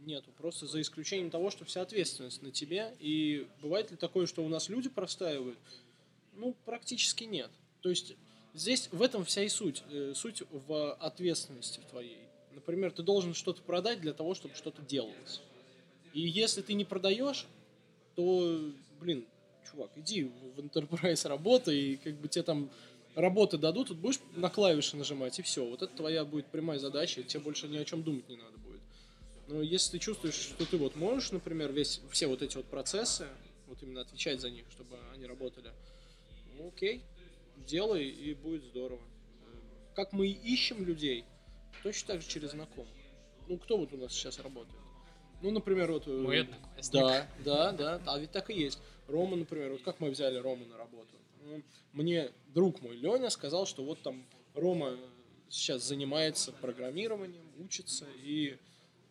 нету. 0.00 0.32
Просто 0.38 0.66
за 0.66 0.80
исключением 0.80 1.30
того, 1.30 1.50
что 1.50 1.66
вся 1.66 1.82
ответственность 1.82 2.40
на 2.40 2.50
тебе. 2.50 2.96
И 2.98 3.46
бывает 3.60 3.90
ли 3.90 3.98
такое, 3.98 4.26
что 4.26 4.42
у 4.42 4.48
нас 4.48 4.70
люди 4.70 4.88
простаивают? 4.88 5.58
Ну, 6.38 6.56
практически 6.64 7.24
нет. 7.24 7.50
То 7.82 7.90
есть 7.90 8.16
Здесь 8.58 8.88
в 8.90 9.02
этом 9.02 9.24
вся 9.24 9.42
и 9.42 9.48
суть. 9.48 9.84
Э, 9.90 10.12
суть 10.16 10.42
в 10.50 10.92
ответственности 10.94 11.80
твоей. 11.90 12.18
Например, 12.52 12.90
ты 12.90 13.04
должен 13.04 13.32
что-то 13.32 13.62
продать 13.62 14.00
для 14.00 14.12
того, 14.12 14.34
чтобы 14.34 14.56
что-то 14.56 14.82
делалось. 14.82 15.40
И 16.12 16.20
если 16.20 16.62
ты 16.62 16.74
не 16.74 16.84
продаешь, 16.84 17.46
то, 18.16 18.60
блин, 18.98 19.26
чувак, 19.70 19.90
иди 19.94 20.24
в 20.24 20.58
Enterprise 20.58 21.28
работай, 21.28 21.78
и 21.78 21.96
как 21.98 22.14
бы 22.14 22.26
тебе 22.26 22.42
там 22.42 22.70
работы 23.14 23.58
дадут, 23.58 23.88
тут 23.88 23.98
будешь 23.98 24.18
на 24.34 24.50
клавиши 24.50 24.96
нажимать, 24.96 25.38
и 25.38 25.42
все. 25.42 25.64
Вот 25.64 25.82
это 25.82 25.94
твоя 25.94 26.24
будет 26.24 26.46
прямая 26.46 26.80
задача, 26.80 27.22
тебе 27.22 27.40
больше 27.40 27.68
ни 27.68 27.76
о 27.76 27.84
чем 27.84 28.02
думать 28.02 28.28
не 28.28 28.36
надо 28.36 28.58
будет. 28.58 28.80
Но 29.46 29.62
если 29.62 29.92
ты 29.92 29.98
чувствуешь, 30.00 30.34
что 30.34 30.66
ты 30.66 30.78
вот 30.78 30.96
можешь, 30.96 31.30
например, 31.30 31.70
весь, 31.70 32.00
все 32.10 32.26
вот 32.26 32.42
эти 32.42 32.56
вот 32.56 32.66
процессы, 32.66 33.28
вот 33.68 33.80
именно 33.82 34.00
отвечать 34.00 34.40
за 34.40 34.50
них, 34.50 34.64
чтобы 34.72 34.98
они 35.14 35.26
работали, 35.26 35.70
ну 36.58 36.68
окей, 36.68 37.02
делай, 37.56 38.08
и 38.08 38.34
будет 38.34 38.64
здорово. 38.64 39.00
Как 39.94 40.12
мы 40.12 40.28
ищем 40.28 40.84
людей, 40.84 41.24
точно 41.82 42.14
так 42.14 42.22
же 42.22 42.28
через 42.28 42.50
знакомых. 42.50 42.92
Ну, 43.48 43.56
кто 43.58 43.78
вот 43.78 43.92
у 43.92 43.96
нас 43.96 44.12
сейчас 44.12 44.38
работает? 44.40 44.78
Ну, 45.40 45.50
например, 45.50 45.90
вот... 45.92 46.06
Э, 46.06 46.10
Мой 46.10 46.40
одноклассник. 46.40 46.92
Да, 46.92 47.26
да, 47.44 47.72
да, 47.72 48.02
а 48.06 48.18
ведь 48.18 48.32
так 48.32 48.50
и 48.50 48.54
есть. 48.54 48.78
Рома, 49.06 49.36
например, 49.36 49.72
вот 49.72 49.82
как 49.82 50.00
мы 50.00 50.10
взяли 50.10 50.36
Рому 50.36 50.66
на 50.66 50.76
работу? 50.76 51.16
Ну, 51.44 51.62
мне 51.92 52.30
друг 52.48 52.82
мой 52.82 52.96
Леня 52.96 53.30
сказал, 53.30 53.64
что 53.64 53.84
вот 53.84 54.02
там 54.02 54.26
Рома 54.54 54.98
сейчас 55.48 55.82
занимается 55.82 56.52
программированием, 56.52 57.44
учится, 57.58 58.06
и, 58.22 58.58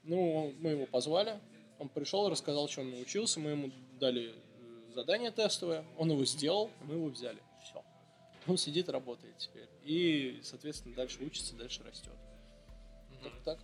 ну, 0.04 0.54
мы 0.60 0.72
его 0.72 0.86
позвали, 0.86 1.40
он 1.80 1.90
пришел, 1.90 2.30
рассказал, 2.30 2.68
что 2.68 2.82
он 2.82 2.92
научился, 2.92 3.40
мы 3.40 3.52
ему 3.52 3.72
дали 4.00 4.36
задание 5.02 5.32
тестовое, 5.32 5.86
он 5.98 6.12
его 6.12 6.26
сделал, 6.26 6.70
мы 6.88 6.96
его 6.96 7.08
взяли 7.08 7.40
он 8.48 8.58
сидит, 8.58 8.90
работает 8.90 9.38
теперь. 9.38 9.68
И, 9.84 10.40
соответственно, 10.44 10.96
дальше 10.96 11.18
учится, 11.24 11.56
дальше 11.56 11.84
растет. 11.84 12.14
Угу. 13.12 13.30
Как 13.30 13.44
так? 13.44 13.60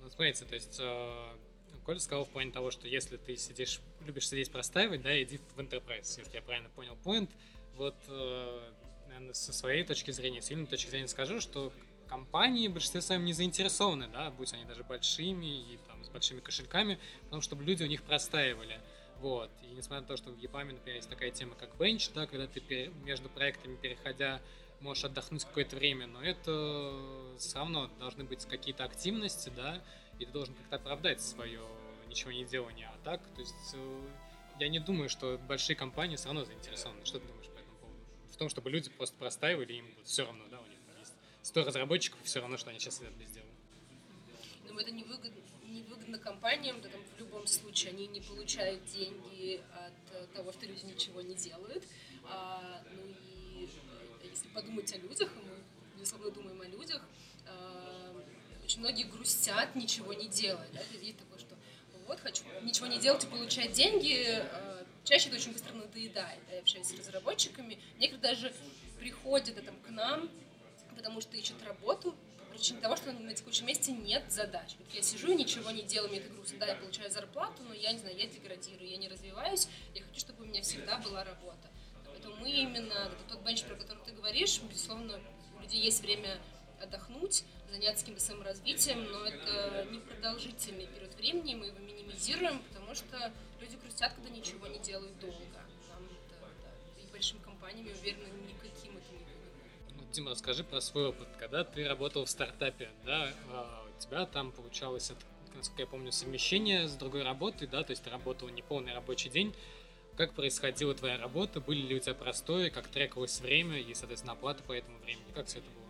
Ну, 0.00 0.08
смотрите, 0.08 0.44
то 0.44 0.54
есть 0.54 0.78
э, 0.80 1.36
Коля 1.84 1.98
сказал 1.98 2.24
в 2.24 2.30
плане 2.30 2.52
того, 2.52 2.70
что 2.70 2.88
если 2.88 3.16
ты 3.16 3.36
сидишь, 3.36 3.80
любишь 4.06 4.28
сидеть 4.28 4.50
простаивать, 4.50 5.02
да, 5.02 5.22
иди 5.22 5.40
в 5.54 5.58
Enterprise, 5.58 6.18
если 6.18 6.34
я 6.34 6.42
правильно 6.42 6.70
понял 6.70 6.96
point. 7.04 7.28
Вот, 7.76 7.96
э, 8.08 8.72
наверное, 9.08 9.34
со 9.34 9.52
своей 9.52 9.84
точки 9.84 10.10
зрения, 10.10 10.40
сильной 10.40 10.66
точки 10.66 10.90
зрения 10.90 11.08
скажу, 11.08 11.40
что 11.40 11.72
компании 12.08 12.68
в 12.68 12.72
большинстве 12.72 13.02
своем 13.02 13.24
не 13.24 13.32
заинтересованы, 13.32 14.08
да, 14.08 14.30
будь 14.30 14.52
они 14.52 14.64
даже 14.64 14.82
большими 14.82 15.46
и 15.46 15.78
там 15.86 16.04
с 16.04 16.08
большими 16.08 16.40
кошельками, 16.40 16.98
потому 17.24 17.42
чтобы 17.42 17.64
люди 17.64 17.84
у 17.84 17.86
них 17.86 18.02
простаивали. 18.02 18.80
Вот. 19.20 19.50
И 19.62 19.66
несмотря 19.74 20.00
на 20.00 20.06
то, 20.06 20.16
что 20.16 20.30
в 20.30 20.38
EPAM, 20.38 20.72
например, 20.72 20.96
есть 20.96 21.10
такая 21.10 21.30
тема, 21.30 21.54
как 21.54 21.76
бенч, 21.76 22.10
да, 22.10 22.26
когда 22.26 22.46
ты 22.46 22.90
между 23.04 23.28
проектами 23.28 23.76
переходя 23.76 24.40
можешь 24.80 25.04
отдохнуть 25.04 25.44
какое-то 25.44 25.76
время, 25.76 26.06
но 26.06 26.22
это 26.22 27.36
все 27.38 27.58
равно 27.58 27.90
должны 27.98 28.24
быть 28.24 28.46
какие-то 28.46 28.84
активности, 28.84 29.52
да, 29.54 29.82
и 30.18 30.24
ты 30.24 30.32
должен 30.32 30.54
как-то 30.54 30.76
оправдать 30.76 31.20
свое 31.20 31.60
ничего 32.08 32.32
не 32.32 32.44
делание. 32.44 32.88
А 32.88 33.04
так, 33.04 33.20
то 33.34 33.40
есть 33.40 33.74
э, 33.74 34.00
я 34.58 34.68
не 34.68 34.80
думаю, 34.80 35.10
что 35.10 35.38
большие 35.46 35.76
компании 35.76 36.16
все 36.16 36.26
равно 36.26 36.44
заинтересованы. 36.44 37.04
Что 37.04 37.20
ты 37.20 37.26
думаешь 37.26 37.46
по 37.48 37.58
этому 37.58 37.76
поводу? 37.78 37.98
В 38.32 38.36
том, 38.36 38.48
чтобы 38.48 38.70
люди 38.70 38.88
просто 38.90 39.16
простаивали, 39.16 39.74
им 39.74 39.86
вот 39.96 40.06
все 40.06 40.24
равно, 40.24 40.44
да, 40.50 40.60
у 40.60 40.66
них 40.66 40.78
есть 40.98 41.12
100 41.42 41.64
разработчиков, 41.64 42.18
все 42.24 42.40
равно, 42.40 42.56
что 42.56 42.70
они 42.70 42.80
сейчас 42.80 43.00
без 43.00 43.30
дела. 43.30 43.46
Но 44.68 44.80
это 44.80 44.90
невыгодно 44.90 45.28
невыгодно 45.28 45.49
компаниям, 46.18 46.80
да, 46.80 46.88
там, 46.88 47.02
в 47.02 47.18
любом 47.18 47.46
случае 47.46 47.92
они 47.92 48.06
не 48.06 48.20
получают 48.20 48.84
деньги 48.86 49.60
от 49.72 50.32
того, 50.32 50.52
что 50.52 50.66
люди 50.66 50.84
ничего 50.84 51.20
не 51.20 51.34
делают. 51.34 51.84
А, 52.24 52.82
ну 52.90 53.02
и 53.06 53.64
э, 54.22 54.26
если 54.28 54.48
подумать 54.48 54.92
о 54.92 54.98
людях, 54.98 55.30
и 55.36 55.38
мы, 55.40 55.62
безусловно, 55.94 56.30
думаем 56.30 56.60
о 56.60 56.66
людях, 56.66 57.02
а, 57.46 58.14
очень 58.62 58.80
многие 58.80 59.04
грустят, 59.04 59.74
ничего 59.74 60.12
не 60.12 60.28
делая. 60.28 60.68
Да? 60.72 60.80
Есть 61.00 61.18
такое, 61.18 61.38
что 61.38 61.56
вот, 62.06 62.20
хочу 62.20 62.44
ничего 62.62 62.86
не 62.86 62.98
делать 62.98 63.24
и 63.24 63.26
получать 63.26 63.72
деньги. 63.72 64.24
А, 64.26 64.86
чаще 65.04 65.28
это 65.28 65.38
очень 65.38 65.52
быстро 65.52 65.72
надоедает. 65.74 66.40
Я 66.52 66.60
общаюсь 66.60 66.86
с 66.86 66.98
разработчиками. 66.98 67.78
Некоторые 67.98 68.34
даже 68.34 68.54
приходят 68.98 69.54
да, 69.56 69.62
там, 69.62 69.76
к 69.80 69.90
нам, 69.90 70.30
потому 70.94 71.20
что 71.20 71.36
ищут 71.36 71.62
работу, 71.64 72.14
причине 72.60 72.80
того, 72.80 72.94
что 72.94 73.10
на 73.10 73.32
текущем 73.32 73.66
месте 73.66 73.90
нет 73.90 74.30
задач. 74.30 74.74
Вот 74.78 74.92
я 74.92 75.00
сижу 75.00 75.32
и 75.32 75.34
ничего 75.34 75.70
не 75.70 75.82
делаю, 75.82 76.10
мне 76.10 76.20
это 76.20 76.28
грустно. 76.28 76.58
Да, 76.58 76.66
я 76.66 76.74
получаю 76.74 77.10
зарплату, 77.10 77.62
но 77.66 77.72
я 77.72 77.90
не 77.92 77.98
знаю, 77.98 78.14
я 78.18 78.26
деградирую, 78.26 78.86
я 78.86 78.98
не 78.98 79.08
развиваюсь. 79.08 79.66
Я 79.94 80.02
хочу, 80.02 80.20
чтобы 80.20 80.44
у 80.44 80.46
меня 80.46 80.60
всегда 80.60 80.98
была 80.98 81.24
работа. 81.24 81.70
Поэтому 82.04 82.36
мы 82.36 82.50
именно, 82.50 83.10
тот 83.30 83.40
бенч, 83.40 83.62
про 83.62 83.76
который 83.76 84.04
ты 84.04 84.12
говоришь, 84.12 84.60
безусловно, 84.60 85.18
у 85.56 85.62
людей 85.62 85.80
есть 85.80 86.02
время 86.02 86.38
отдохнуть, 86.82 87.44
заняться 87.70 88.04
каким-то 88.04 88.22
саморазвитием, 88.22 89.04
но 89.10 89.24
это 89.24 89.86
непродолжительный 89.90 90.86
период 90.86 91.14
времени, 91.14 91.54
мы 91.54 91.66
его 91.66 91.78
минимизируем, 91.78 92.62
потому 92.64 92.94
что 92.94 93.32
люди 93.58 93.76
грустят, 93.76 94.12
когда 94.12 94.28
ничего 94.28 94.66
не 94.66 94.80
делают 94.80 95.18
долго. 95.18 95.38
Нам 95.88 96.04
это, 96.04 96.40
да, 96.40 97.02
и 97.02 97.06
большим 97.10 97.38
компаниями, 97.40 97.90
это 97.90 98.20
не 98.20 98.54
Дима, 100.12 100.32
расскажи 100.32 100.64
про 100.64 100.80
свой 100.80 101.08
опыт. 101.08 101.28
Когда 101.38 101.62
ты 101.62 101.86
работал 101.86 102.24
в 102.24 102.30
стартапе, 102.30 102.88
да, 103.04 103.32
а, 103.52 103.84
у 103.86 104.02
тебя 104.02 104.26
там 104.26 104.50
получалось, 104.50 105.12
насколько 105.54 105.82
я 105.82 105.86
помню, 105.86 106.10
совмещение 106.10 106.88
с 106.88 106.94
другой 106.94 107.22
работой, 107.22 107.68
да, 107.68 107.84
то 107.84 107.92
есть 107.92 108.02
ты 108.02 108.10
работал 108.10 108.48
не 108.48 108.62
полный 108.62 108.92
рабочий 108.92 109.30
день. 109.30 109.54
Как 110.16 110.34
происходила 110.34 110.94
твоя 110.94 111.16
работа? 111.16 111.60
Были 111.60 111.86
ли 111.86 111.96
у 111.96 112.00
тебя 112.00 112.14
простои? 112.14 112.70
Как 112.70 112.88
трекалось 112.88 113.40
время 113.40 113.78
и, 113.78 113.94
соответственно, 113.94 114.32
оплата 114.32 114.64
по 114.64 114.72
этому 114.72 114.98
времени? 114.98 115.24
Как 115.32 115.46
все 115.46 115.58
это 115.58 115.68
было? 115.70 115.86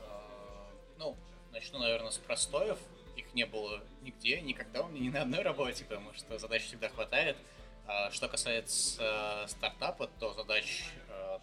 А, 0.00 0.70
ну, 0.98 1.16
начну, 1.52 1.78
наверное, 1.78 2.12
с 2.12 2.18
простоев. 2.18 2.78
Их 3.16 3.34
не 3.34 3.44
было 3.44 3.82
нигде, 4.00 4.40
никогда 4.40 4.82
у 4.82 4.88
меня 4.88 5.00
ни 5.00 5.08
на 5.10 5.22
одной 5.22 5.42
работе, 5.42 5.84
потому 5.84 6.12
что 6.14 6.38
задач 6.38 6.64
всегда 6.64 6.88
хватает. 6.88 7.36
А, 7.86 8.10
что 8.10 8.28
касается 8.28 9.44
э, 9.44 9.48
стартапа, 9.48 10.08
то 10.18 10.32
задач 10.34 10.84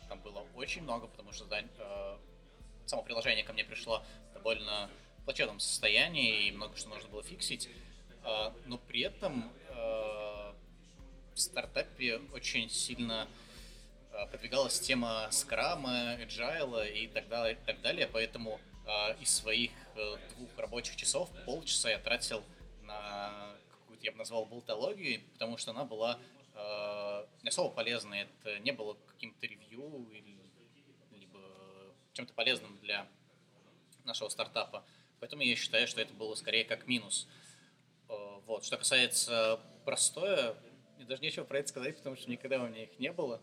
э, 0.01 0.09
там 0.09 0.19
было 0.21 0.45
очень 0.55 0.83
много, 0.83 1.07
потому 1.07 1.31
что 1.31 1.45
э, 1.51 2.17
само 2.85 3.03
приложение 3.03 3.43
ко 3.43 3.53
мне 3.53 3.63
пришло 3.63 4.03
довольно 4.33 4.89
плачевном 5.25 5.59
состоянии, 5.59 6.47
и 6.47 6.51
много 6.51 6.75
что 6.75 6.89
нужно 6.89 7.09
было 7.09 7.23
фиксить. 7.23 7.69
А, 8.23 8.53
но 8.65 8.77
при 8.77 9.01
этом 9.01 9.51
а, 9.69 10.53
в 11.33 11.39
стартапе 11.39 12.17
очень 12.33 12.69
сильно 12.69 13.27
продвигалась 14.29 14.79
тема 14.79 15.27
скрама, 15.31 16.15
agile 16.15 16.91
и 16.91 17.07
так 17.07 17.27
далее, 17.29 17.55
и 17.55 17.65
так 17.65 17.81
далее. 17.81 18.07
Поэтому 18.12 18.59
из 19.19 19.33
своих 19.35 19.71
э, 19.95 20.17
двух 20.35 20.50
рабочих 20.57 20.95
часов 20.97 21.29
полчаса 21.45 21.89
я 21.89 21.97
тратил 21.97 22.43
на 22.81 23.55
какую-то, 23.71 24.03
я 24.03 24.12
бы 24.12 24.17
назвал, 24.17 24.45
болтологию, 24.45 25.21
потому 25.33 25.57
что 25.57 25.71
она 25.71 25.85
была 25.85 26.19
не 26.55 27.50
особо 27.50 27.74
полезной. 27.74 28.22
Это 28.22 28.60
не 28.60 28.72
было 28.72 28.98
каким-то 29.07 29.45
ревью 29.45 30.07
или 30.12 30.38
либо 31.12 31.39
чем-то 32.13 32.33
полезным 32.33 32.77
для 32.79 33.07
нашего 34.03 34.29
стартапа. 34.29 34.86
Поэтому 35.19 35.41
я 35.41 35.55
считаю, 35.55 35.88
что 35.88 36.01
это 36.01 36.13
было 36.13 36.36
скорее 36.36 36.65
как 36.65 36.88
минус. 36.88 37.27
Э, 38.10 38.13
вот. 38.45 38.65
Что 38.65 38.77
касается 38.77 39.60
простоя, 39.86 40.55
мне 40.98 41.05
даже 41.05 41.22
нечего 41.22 41.45
про 41.45 41.60
это 41.60 41.69
сказать, 41.69 41.98
потому 41.98 42.15
что 42.15 42.29
никогда 42.29 42.62
у 42.62 42.67
меня 42.67 42.83
их 42.83 43.00
не 43.00 43.12
было. 43.12 43.41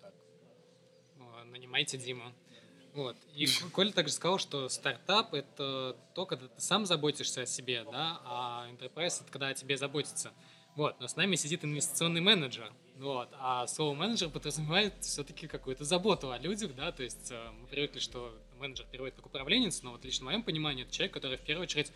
так. 0.00 0.14
Нанимайте 1.46 1.98
Диму. 1.98 2.32
Вот. 2.94 3.16
И 3.34 3.46
Коля 3.72 3.92
также 3.92 4.12
сказал, 4.12 4.38
что 4.38 4.68
стартап— 4.68 5.34
это 5.34 5.96
то, 6.14 6.24
когда 6.24 6.48
ты 6.48 6.60
сам 6.60 6.86
заботишься 6.86 7.42
о 7.42 7.46
себе, 7.46 7.84
да, 7.84 8.20
а 8.24 8.66
enterprise— 8.70 9.20
это 9.22 9.30
когда 9.30 9.48
о 9.48 9.54
тебе 9.54 9.76
заботится. 9.76 10.32
Вот. 10.76 11.00
Но 11.00 11.08
с 11.08 11.16
нами 11.16 11.36
сидит 11.36 11.64
инвестиционный 11.64 12.20
менеджер, 12.20 12.70
вот. 12.98 13.28
А 13.40 13.66
слово 13.66 13.94
менеджер 13.94 14.30
подразумевает 14.30 14.94
все-таки 15.00 15.46
какую-то 15.46 15.84
заботу 15.84 16.30
о 16.30 16.38
людях, 16.38 16.74
да, 16.74 16.92
то 16.92 17.02
есть 17.02 17.30
э, 17.30 17.50
мы 17.60 17.66
привыкли, 17.66 17.98
что 17.98 18.34
менеджер 18.58 18.86
переводит 18.90 19.16
как 19.16 19.26
управленец, 19.26 19.82
но 19.82 19.92
вот 19.92 20.04
лично 20.04 20.24
в 20.24 20.26
моем 20.26 20.42
понимании 20.42 20.84
это 20.84 20.92
человек, 20.92 21.12
который 21.12 21.36
в 21.36 21.42
первую 21.42 21.64
очередь 21.64 21.92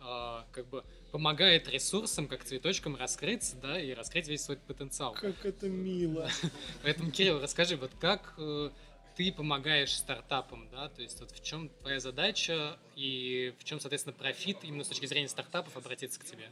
э, 0.00 0.42
как 0.52 0.66
бы 0.68 0.84
помогает 1.10 1.68
ресурсам, 1.68 2.28
как 2.28 2.44
цветочкам 2.44 2.96
раскрыться, 2.96 3.56
да, 3.56 3.80
и 3.80 3.92
раскрыть 3.94 4.28
весь 4.28 4.42
свой 4.42 4.56
потенциал. 4.56 5.12
Как 5.14 5.44
это 5.44 5.68
мило. 5.68 6.28
Поэтому, 6.82 7.10
Кирилл, 7.10 7.40
расскажи, 7.40 7.76
вот 7.76 7.90
как 8.00 8.34
э, 8.38 8.70
ты 9.16 9.32
помогаешь 9.32 9.96
стартапам, 9.96 10.68
да, 10.70 10.88
то 10.88 11.02
есть 11.02 11.20
вот 11.20 11.30
в 11.30 11.42
чем 11.42 11.68
твоя 11.68 12.00
задача 12.00 12.76
и 12.96 13.54
в 13.58 13.64
чем, 13.64 13.80
соответственно, 13.80 14.14
профит 14.14 14.58
именно 14.62 14.84
с 14.84 14.88
точки 14.88 15.06
зрения 15.06 15.28
стартапов 15.28 15.76
обратиться 15.76 16.18
к 16.18 16.24
тебе? 16.24 16.50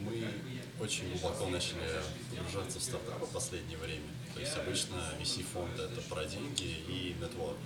Мы 0.00 0.24
очень 0.80 1.10
глубоко 1.10 1.48
начали 1.48 2.00
погружаться 2.30 2.78
в 2.78 2.82
стартапы 2.82 3.26
в 3.26 3.32
последнее 3.32 3.76
время. 3.78 4.06
То 4.34 4.40
есть 4.40 4.56
обычно 4.56 4.96
VC-фонд— 5.20 5.78
это 5.80 6.00
про 6.02 6.24
деньги 6.24 6.82
и 6.88 7.16
нетворк. 7.20 7.58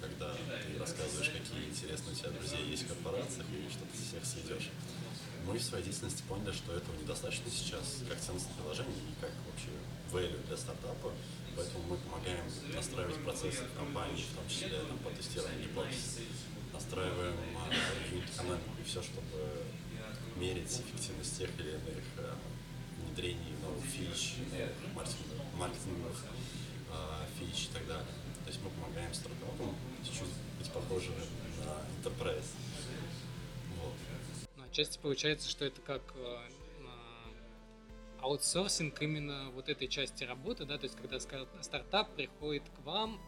Когда 0.00 0.34
ты 0.34 0.78
рассказываешь, 0.78 1.30
какие 1.30 1.68
интересные 1.68 2.12
у 2.12 2.16
тебя 2.16 2.30
друзья 2.30 2.58
есть 2.58 2.84
в 2.84 2.88
корпорациях 2.88 3.46
и 3.50 3.70
что 3.70 3.84
ты 3.84 3.98
всех 3.98 4.24
сведешь. 4.24 4.70
Мы 5.46 5.58
в 5.58 5.62
своей 5.62 5.84
деятельности 5.84 6.22
поняли, 6.28 6.52
что 6.52 6.72
этого 6.72 6.94
недостаточно 6.96 7.50
сейчас 7.50 8.02
как 8.08 8.18
ценностное 8.20 8.54
приложение 8.54 8.94
и 8.94 9.20
как 9.20 9.30
вообще 9.46 9.70
value 10.12 10.46
для 10.46 10.56
стартапа. 10.56 11.12
Поэтому 11.56 11.84
мы 11.88 11.96
помогаем 11.98 12.44
настраивать 12.74 13.16
процессы 13.24 13.64
в 13.64 13.76
компании, 13.76 14.22
в 14.22 14.36
том 14.36 14.48
числе 14.48 14.78
там, 14.80 14.98
по 14.98 15.10
тестированию 15.10 15.68
гипотез. 15.68 16.18
Настраиваем 16.72 17.34
экономику 18.10 18.70
и 18.80 18.84
все, 18.84 19.02
чтобы 19.02 19.64
мерить 20.36 20.70
эффективность 20.70 21.38
тех 21.38 21.50
или 21.60 21.70
иных 21.70 22.04
э, 22.16 22.34
внедрений 22.98 23.54
новых 23.62 23.84
фич, 23.84 24.36
маркетинговых, 24.94 25.54
маркетинговых 25.54 26.24
э, 26.90 27.26
фич 27.38 27.66
и 27.66 27.72
так 27.74 27.86
далее. 27.86 28.06
То 28.44 28.48
есть 28.48 28.60
мы 28.64 28.70
помогаем 28.70 29.12
стартапам 29.12 29.74
чуть-чуть 30.02 30.32
быть 30.58 30.70
похожими 30.70 31.22
на 31.64 31.84
enterprise. 32.00 32.48
Отчасти 34.72 34.96
получается, 34.96 35.50
что 35.50 35.66
это 35.66 35.82
как 35.82 36.00
э, 36.14 36.38
аутсорсинг 38.22 39.02
именно 39.02 39.50
вот 39.50 39.68
этой 39.68 39.86
части 39.86 40.24
работы, 40.24 40.64
да, 40.64 40.78
то 40.78 40.84
есть 40.84 40.96
когда 40.96 41.20
стартап 41.20 42.10
приходит 42.14 42.62
к 42.70 42.78
вам, 42.86 43.20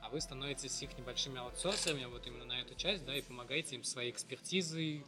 а 0.00 0.08
вы 0.08 0.18
становитесь 0.22 0.82
их 0.82 0.96
небольшими 0.96 1.40
аутсорсерами 1.40 2.06
вот 2.06 2.26
именно 2.26 2.46
на 2.46 2.58
эту 2.62 2.74
часть, 2.74 3.04
да, 3.04 3.14
и 3.14 3.20
помогаете 3.20 3.76
им 3.76 3.84
своей 3.84 4.10
экспертизой, 4.10 5.04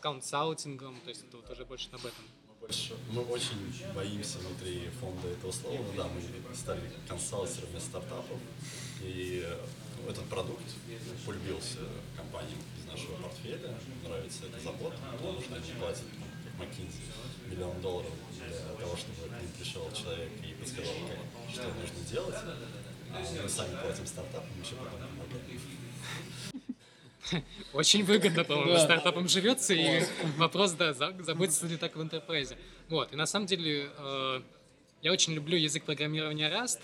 консалтингом, 0.00 0.98
то 1.02 1.10
есть 1.10 1.24
это 1.24 1.36
вот 1.36 1.50
уже 1.50 1.66
больше 1.66 1.90
об 1.92 2.06
этом. 2.06 2.24
Мы, 3.10 3.22
очень 3.26 3.72
боимся 3.94 4.38
внутри 4.38 4.88
фонда 5.00 5.28
этого 5.28 5.52
слова, 5.52 5.76
но 5.76 6.02
да, 6.02 6.08
мы 6.08 6.54
стали 6.54 6.80
консалтерами 7.06 7.78
стартапов, 7.78 8.38
и 9.02 9.46
этот 10.08 10.24
продукт 10.24 10.64
полюбился 11.26 11.78
компаниям 12.16 12.58
из 12.78 12.86
нашего 12.90 13.16
портфеля, 13.16 13.78
нравится 14.04 14.46
эта 14.46 14.60
забота, 14.60 14.96
потому 15.12 15.40
что 15.40 15.54
они 15.56 15.72
платят, 15.78 16.04
McKinsey, 16.58 17.50
миллион 17.50 17.80
долларов 17.82 18.12
для 18.36 18.56
того, 18.78 18.96
чтобы 18.96 19.28
к 19.28 19.40
ним 19.40 19.50
пришел 19.58 19.90
человек 19.92 20.30
и 20.42 20.54
подсказал, 20.54 20.94
как, 21.08 21.52
что 21.52 21.64
нужно 21.74 22.00
делать, 22.10 22.36
а 23.10 23.42
мы 23.42 23.48
сами 23.48 23.76
платим 23.82 24.06
стартапам, 24.06 24.60
еще 24.62 24.76
потом. 24.76 25.00
Очень 27.72 28.04
выгодно, 28.04 28.44
по-моему, 28.44 28.78
стартапам 28.78 29.28
живется, 29.28 29.74
и 29.74 30.04
вопрос, 30.36 30.72
да, 30.72 30.92
заботится 30.92 31.66
ли 31.66 31.76
так 31.76 31.96
в 31.96 32.02
интерпрайзе. 32.02 32.56
Вот, 32.88 33.12
и 33.12 33.16
на 33.16 33.26
самом 33.26 33.46
деле 33.46 33.90
э, 33.96 34.40
я 35.02 35.12
очень 35.12 35.32
люблю 35.34 35.56
язык 35.56 35.84
программирования 35.84 36.50
Rust, 36.50 36.80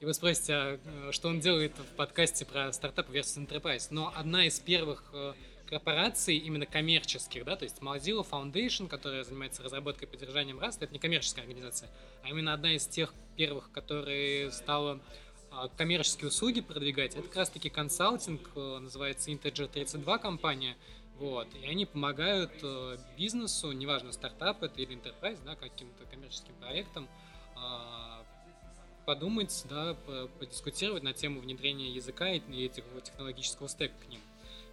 и 0.00 0.04
вы 0.04 0.14
спросите, 0.14 0.54
а 0.54 0.80
э, 0.82 1.12
что 1.12 1.28
он 1.28 1.40
делает 1.40 1.72
в 1.76 1.96
подкасте 1.96 2.44
про 2.44 2.72
стартап 2.72 3.10
versus 3.10 3.46
Enterprise. 3.46 3.88
Но 3.90 4.12
одна 4.14 4.46
из 4.46 4.58
первых 4.60 5.04
э, 5.12 5.34
корпораций, 5.66 6.36
именно 6.36 6.66
коммерческих, 6.66 7.44
да, 7.44 7.56
то 7.56 7.64
есть 7.64 7.78
Mozilla 7.78 8.26
Foundation, 8.28 8.88
которая 8.88 9.24
занимается 9.24 9.62
разработкой 9.62 10.08
и 10.08 10.10
поддержанием 10.10 10.58
Rust, 10.58 10.78
это 10.80 10.92
не 10.92 10.98
коммерческая 10.98 11.44
организация, 11.44 11.90
а 12.22 12.28
именно 12.28 12.52
одна 12.52 12.72
из 12.72 12.86
тех 12.86 13.14
первых, 13.36 13.70
которые 13.72 14.50
стала 14.52 15.00
коммерческие 15.76 16.28
услуги 16.28 16.60
продвигать, 16.60 17.14
это 17.14 17.22
как 17.22 17.36
раз 17.36 17.50
таки 17.50 17.68
консалтинг, 17.68 18.50
э, 18.54 18.78
называется 18.78 19.30
Integer 19.30 19.68
32 19.68 20.18
компания, 20.18 20.76
вот, 21.18 21.48
и 21.60 21.66
они 21.66 21.86
помогают 21.86 22.52
э, 22.62 22.98
бизнесу, 23.16 23.72
неважно, 23.72 24.12
стартап 24.12 24.62
это 24.62 24.80
или 24.80 24.96
enterprise, 24.96 25.38
да, 25.44 25.56
каким-то 25.56 26.04
коммерческим 26.06 26.54
проектам, 26.60 27.08
а, 27.56 28.24
подумать, 29.04 29.64
да, 29.68 29.96
подискутировать 30.38 31.02
на 31.02 31.12
тему 31.12 31.40
внедрения 31.40 31.90
языка 31.90 32.30
и 32.30 32.64
этих 32.64 32.84
технологического 33.02 33.68
стека 33.68 33.94
к 34.06 34.08
ним. 34.08 34.20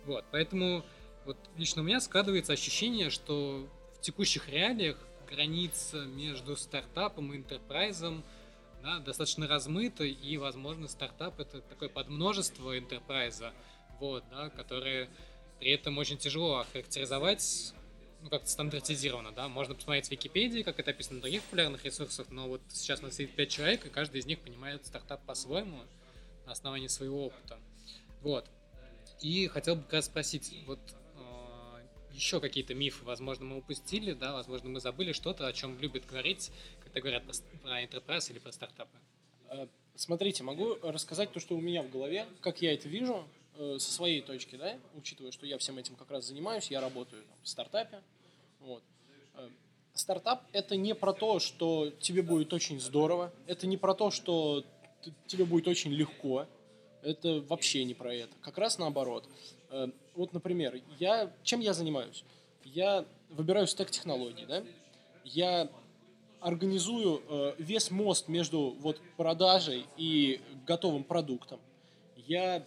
Вот, 0.05 0.23
поэтому 0.31 0.85
вот 1.25 1.37
лично 1.57 1.81
у 1.81 1.85
меня 1.85 1.99
складывается 1.99 2.53
ощущение, 2.53 3.09
что 3.09 3.67
в 3.97 4.01
текущих 4.01 4.47
реалиях 4.47 4.97
граница 5.29 6.05
между 6.05 6.55
стартапом 6.55 7.33
и 7.33 7.37
интерпрайзом– 7.37 8.23
да, 8.81 8.99
достаточно 8.99 9.47
размыто, 9.47 10.03
и, 10.03 10.37
возможно, 10.37 10.87
стартап 10.87 11.39
это 11.39 11.61
такое 11.61 11.89
подмножество 11.89 12.77
интерпрайза, 12.77 13.53
вот, 13.99 14.23
да, 14.29 14.49
которые 14.49 15.09
при 15.59 15.71
этом 15.71 15.97
очень 15.97 16.17
тяжело 16.17 16.57
охарактеризовать 16.59 17.73
ну, 18.21 18.29
как-то 18.29 18.49
стандартизировано, 18.49 19.31
да, 19.31 19.47
можно 19.47 19.75
посмотреть 19.75 20.07
в 20.07 20.11
Википедии, 20.11 20.61
как 20.61 20.79
это 20.79 20.91
описано 20.91 21.17
на 21.17 21.21
других 21.21 21.43
популярных 21.43 21.85
ресурсах, 21.85 22.27
но 22.29 22.47
вот 22.47 22.61
сейчас 22.69 23.01
у 23.01 23.03
нас 23.03 23.15
сидит 23.15 23.35
пять 23.35 23.49
человек, 23.49 23.85
и 23.85 23.89
каждый 23.89 24.19
из 24.19 24.25
них 24.25 24.39
понимает 24.39 24.85
стартап 24.85 25.23
по-своему 25.25 25.81
на 26.45 26.51
основании 26.51 26.87
своего 26.87 27.27
опыта. 27.27 27.59
Вот. 28.21 28.45
И 29.21 29.47
хотел 29.47 29.75
бы 29.75 29.83
как 29.83 29.93
раз 29.93 30.05
спросить, 30.05 30.63
вот 30.65 30.79
еще 32.17 32.41
какие-то 32.41 32.73
мифы, 32.73 33.05
возможно, 33.05 33.45
мы 33.45 33.57
упустили, 33.57 34.13
да, 34.13 34.33
возможно, 34.33 34.69
мы 34.69 34.79
забыли 34.81 35.13
что-то, 35.13 35.47
о 35.47 35.53
чем 35.53 35.79
любят 35.79 36.05
говорить 36.05 36.51
когда 36.97 37.01
говорят 37.01 37.23
про 37.61 37.83
enterprise 37.83 38.31
или 38.31 38.39
про 38.39 38.51
стартапы? 38.51 38.97
Э, 39.49 39.67
смотрите, 39.95 40.43
могу 40.43 40.75
рассказать 40.81 41.31
то, 41.31 41.39
что 41.39 41.55
у 41.55 41.61
меня 41.61 41.83
в 41.83 41.89
голове, 41.89 42.25
как 42.41 42.61
я 42.61 42.73
это 42.73 42.89
вижу, 42.89 43.27
э, 43.55 43.77
со 43.79 43.91
своей 43.91 44.21
точки, 44.21 44.55
да, 44.55 44.77
учитывая, 44.95 45.31
что 45.31 45.45
я 45.45 45.57
всем 45.57 45.77
этим 45.77 45.95
как 45.95 46.09
раз 46.11 46.25
занимаюсь, 46.25 46.71
я 46.71 46.81
работаю 46.81 47.23
там, 47.23 47.37
в 47.43 47.47
стартапе. 47.47 48.01
Вот. 48.59 48.83
Э, 49.35 49.49
стартап– 49.93 50.43
это 50.53 50.75
не 50.75 50.95
про 50.95 51.13
то, 51.13 51.39
что 51.39 51.89
тебе 51.99 52.21
будет 52.21 52.53
очень 52.53 52.79
здорово, 52.79 53.31
это 53.45 53.67
не 53.67 53.77
про 53.77 53.93
то, 53.93 54.11
что 54.11 54.63
тебе 55.27 55.45
будет 55.45 55.67
очень 55.67 55.91
легко, 55.91 56.47
это 57.03 57.41
вообще 57.47 57.83
не 57.83 57.93
про 57.93 58.13
это. 58.13 58.33
Как 58.41 58.57
раз 58.57 58.77
наоборот. 58.77 59.27
Вот, 60.15 60.33
например, 60.33 60.81
я, 60.99 61.31
чем 61.43 61.59
я 61.59 61.73
занимаюсь? 61.73 62.23
Я 62.63 63.05
выбираю 63.29 63.67
стек 63.67 63.91
технологий, 63.91 64.45
да? 64.45 64.63
Я 65.23 65.69
организую 66.39 67.21
э, 67.27 67.55
весь 67.57 67.91
мост 67.91 68.27
между 68.27 68.75
вот 68.79 68.99
продажей 69.17 69.85
и 69.97 70.39
готовым 70.65 71.03
продуктом. 71.03 71.59
Я 72.15 72.63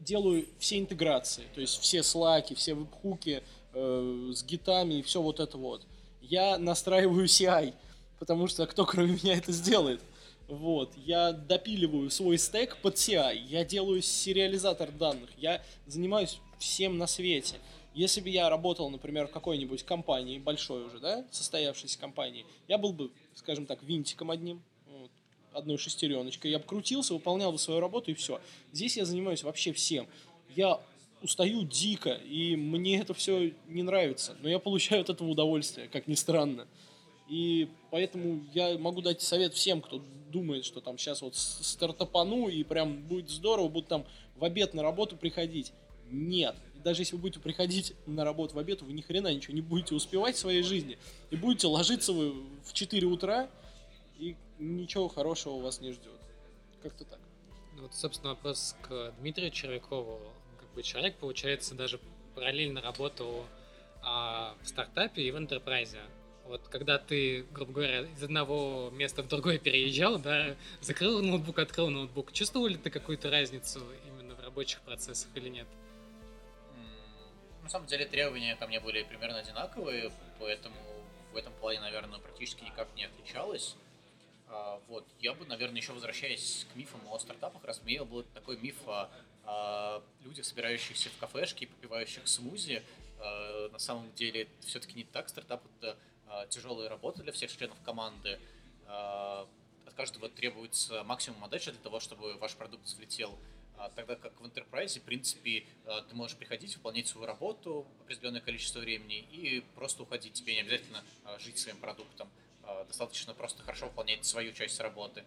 делаю 0.00 0.46
все 0.58 0.78
интеграции, 0.78 1.44
то 1.54 1.60
есть 1.60 1.80
все 1.80 2.02
слаки, 2.02 2.54
все 2.54 2.74
веб-хуки 2.74 3.42
э, 3.72 4.30
с 4.34 4.44
гитами 4.44 4.94
и 4.94 5.02
все 5.02 5.22
вот 5.22 5.40
это 5.40 5.56
вот. 5.56 5.82
Я 6.20 6.58
настраиваю 6.58 7.26
CI, 7.26 7.74
потому 8.18 8.48
что 8.48 8.66
кто 8.66 8.84
кроме 8.84 9.18
меня 9.22 9.36
это 9.36 9.52
сделает? 9.52 10.00
Вот, 10.48 10.92
я 10.96 11.32
допиливаю 11.32 12.10
свой 12.10 12.36
стек 12.36 12.76
под 12.82 12.96
CI, 12.96 13.46
я 13.48 13.64
делаю 13.64 14.02
сериализатор 14.02 14.92
данных, 14.92 15.30
я 15.38 15.62
занимаюсь 15.86 16.38
всем 16.58 16.98
на 16.98 17.06
свете. 17.06 17.56
Если 17.94 18.20
бы 18.20 18.28
я 18.28 18.50
работал, 18.50 18.90
например, 18.90 19.26
в 19.26 19.30
какой-нибудь 19.30 19.84
компании, 19.84 20.38
большой 20.38 20.84
уже, 20.84 20.98
да, 20.98 21.24
состоявшейся 21.30 21.98
компании, 21.98 22.44
я 22.68 22.76
был 22.76 22.92
бы, 22.92 23.10
скажем 23.34 23.64
так, 23.64 23.82
винтиком 23.82 24.30
одним, 24.30 24.62
вот, 24.86 25.10
одной 25.52 25.78
шестереночкой, 25.78 26.50
я 26.50 26.58
бы 26.58 26.64
крутился, 26.64 27.14
выполнял 27.14 27.50
бы 27.50 27.58
свою 27.58 27.80
работу 27.80 28.10
и 28.10 28.14
все. 28.14 28.40
Здесь 28.72 28.98
я 28.98 29.06
занимаюсь 29.06 29.44
вообще 29.44 29.72
всем. 29.72 30.06
Я 30.54 30.78
устаю 31.22 31.62
дико, 31.62 32.12
и 32.12 32.54
мне 32.54 32.98
это 32.98 33.14
все 33.14 33.52
не 33.66 33.82
нравится, 33.82 34.36
но 34.42 34.48
я 34.50 34.58
получаю 34.58 35.00
от 35.00 35.10
этого 35.10 35.28
удовольствие, 35.28 35.88
как 35.88 36.06
ни 36.06 36.14
странно. 36.14 36.66
И 37.28 37.68
поэтому 37.90 38.44
я 38.52 38.76
могу 38.78 39.00
дать 39.00 39.22
совет 39.22 39.54
всем, 39.54 39.80
кто 39.80 40.02
думает, 40.30 40.64
что 40.64 40.80
там 40.80 40.98
сейчас 40.98 41.22
вот 41.22 41.36
стартапану 41.36 42.48
и 42.48 42.62
прям 42.64 43.02
будет 43.02 43.30
здорово, 43.30 43.68
будут 43.68 43.88
там 43.88 44.04
в 44.36 44.44
обед 44.44 44.74
на 44.74 44.82
работу 44.82 45.16
приходить. 45.16 45.72
Нет. 46.10 46.56
Даже 46.82 47.02
если 47.02 47.16
вы 47.16 47.22
будете 47.22 47.40
приходить 47.40 47.94
на 48.06 48.24
работу 48.24 48.56
в 48.56 48.58
обед, 48.58 48.82
вы 48.82 48.92
ни 48.92 49.00
хрена 49.00 49.32
ничего 49.32 49.54
не 49.54 49.62
будете 49.62 49.94
успевать 49.94 50.36
в 50.36 50.38
своей 50.38 50.62
жизни. 50.62 50.98
И 51.30 51.36
будете 51.36 51.66
ложиться 51.66 52.12
вы 52.12 52.32
в 52.62 52.74
4 52.74 53.06
утра, 53.06 53.48
и 54.18 54.36
ничего 54.58 55.08
хорошего 55.08 55.60
вас 55.60 55.80
не 55.80 55.92
ждет. 55.92 56.20
Как-то 56.82 57.04
так. 57.04 57.20
Ну, 57.76 57.82
вот, 57.82 57.94
собственно, 57.94 58.34
вопрос 58.34 58.76
к 58.82 59.14
Дмитрию 59.18 59.50
Червякову. 59.50 60.20
Как 60.60 60.72
бы 60.74 60.82
человек, 60.82 61.16
получается, 61.16 61.74
даже 61.74 61.98
параллельно 62.34 62.82
работал 62.82 63.46
а, 64.02 64.54
в 64.62 64.68
стартапе 64.68 65.22
и 65.22 65.30
в 65.30 65.38
интерпрайзе. 65.38 66.00
Вот 66.46 66.68
когда 66.68 66.98
ты, 66.98 67.44
грубо 67.52 67.72
говоря, 67.72 68.00
из 68.02 68.22
одного 68.22 68.90
места 68.90 69.22
в 69.22 69.28
другое 69.28 69.58
переезжал, 69.58 70.18
да, 70.18 70.56
закрыл 70.80 71.22
ноутбук, 71.22 71.58
открыл 71.58 71.88
ноутбук, 71.88 72.32
чувствовал 72.32 72.66
ли 72.66 72.76
ты 72.76 72.90
какую-то 72.90 73.30
разницу 73.30 73.80
именно 74.06 74.34
в 74.34 74.40
рабочих 74.40 74.80
процессах 74.82 75.30
или 75.34 75.48
нет? 75.48 75.66
На 77.62 77.70
самом 77.70 77.86
деле 77.86 78.04
требования 78.04 78.56
ко 78.56 78.66
мне 78.66 78.78
были 78.78 79.02
примерно 79.04 79.38
одинаковые, 79.38 80.12
поэтому 80.38 80.76
в 81.32 81.36
этом 81.36 81.52
плане, 81.54 81.80
наверное, 81.80 82.18
практически 82.18 82.62
никак 82.62 82.88
не 82.94 83.04
отличалось. 83.04 83.74
А, 84.48 84.80
вот, 84.86 85.06
я 85.20 85.32
бы, 85.32 85.46
наверное, 85.46 85.78
еще 85.78 85.92
возвращаясь 85.92 86.66
к 86.72 86.76
мифам 86.76 87.00
о 87.08 87.18
стартапах, 87.18 87.64
развеял 87.64 88.04
был 88.04 88.22
такой 88.34 88.58
миф 88.58 88.76
о, 88.86 89.08
о 89.44 90.02
людях, 90.22 90.44
собирающихся 90.44 91.08
в 91.08 91.16
кафешке 91.18 91.64
и 91.64 91.68
попивающих 91.68 92.28
смузи. 92.28 92.82
А, 93.24 93.68
на 93.70 93.78
самом 93.78 94.12
деле, 94.14 94.48
все-таки 94.60 94.94
не 94.94 95.04
так. 95.04 95.28
Стартап— 95.28 95.62
это 95.78 95.96
а, 96.28 96.46
тяжелая 96.46 96.88
работа 96.88 97.22
для 97.22 97.32
всех 97.32 97.50
членов 97.50 97.80
команды. 97.82 98.38
А, 98.86 99.48
от 99.86 99.94
каждого 99.94 100.28
требуется 100.28 101.02
максимум 101.04 101.42
отдачи 101.44 101.70
для 101.70 101.80
того, 101.80 102.00
чтобы 102.00 102.34
ваш 102.34 102.54
продукт 102.54 102.84
взлетел. 102.84 103.36
Тогда 103.96 104.14
как 104.14 104.40
в 104.40 104.44
Enterprise, 104.44 105.00
в 105.00 105.02
принципе, 105.02 105.66
ты 106.08 106.14
можешь 106.14 106.36
приходить, 106.36 106.76
выполнять 106.76 107.08
свою 107.08 107.26
работу 107.26 107.86
определенное 108.02 108.40
количество 108.40 108.78
времени 108.78 109.18
и 109.18 109.64
просто 109.74 110.04
уходить. 110.04 110.34
Тебе 110.34 110.54
не 110.54 110.60
обязательно 110.60 111.04
жить 111.40 111.58
своим 111.58 111.78
продуктом. 111.78 112.30
Достаточно 112.86 113.34
просто 113.34 113.64
хорошо 113.64 113.86
выполнять 113.86 114.24
свою 114.24 114.52
часть 114.52 114.78
работы. 114.78 115.24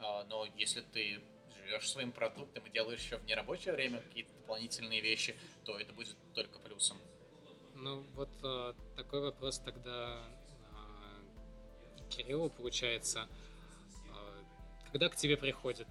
Но 0.00 0.48
если 0.56 0.80
ты 0.80 1.20
живешь 1.66 1.90
своим 1.90 2.12
продуктом 2.12 2.64
и 2.66 2.70
делаешь 2.70 3.00
еще 3.00 3.18
в 3.18 3.26
нерабочее 3.26 3.74
время 3.74 4.00
какие-то 4.00 4.32
дополнительные 4.32 5.02
вещи, 5.02 5.36
то 5.64 5.78
это 5.78 5.92
будет 5.92 6.16
только 6.32 6.58
плюсом. 6.60 6.96
Ну 7.82 8.04
вот 8.14 8.30
такой 8.96 9.20
вопрос 9.20 9.58
тогда 9.58 10.22
Кириллу, 12.08 12.48
получается, 12.48 13.26
а, 14.10 14.44
когда 14.92 15.08
к 15.08 15.16
тебе 15.16 15.36
приходят 15.36 15.88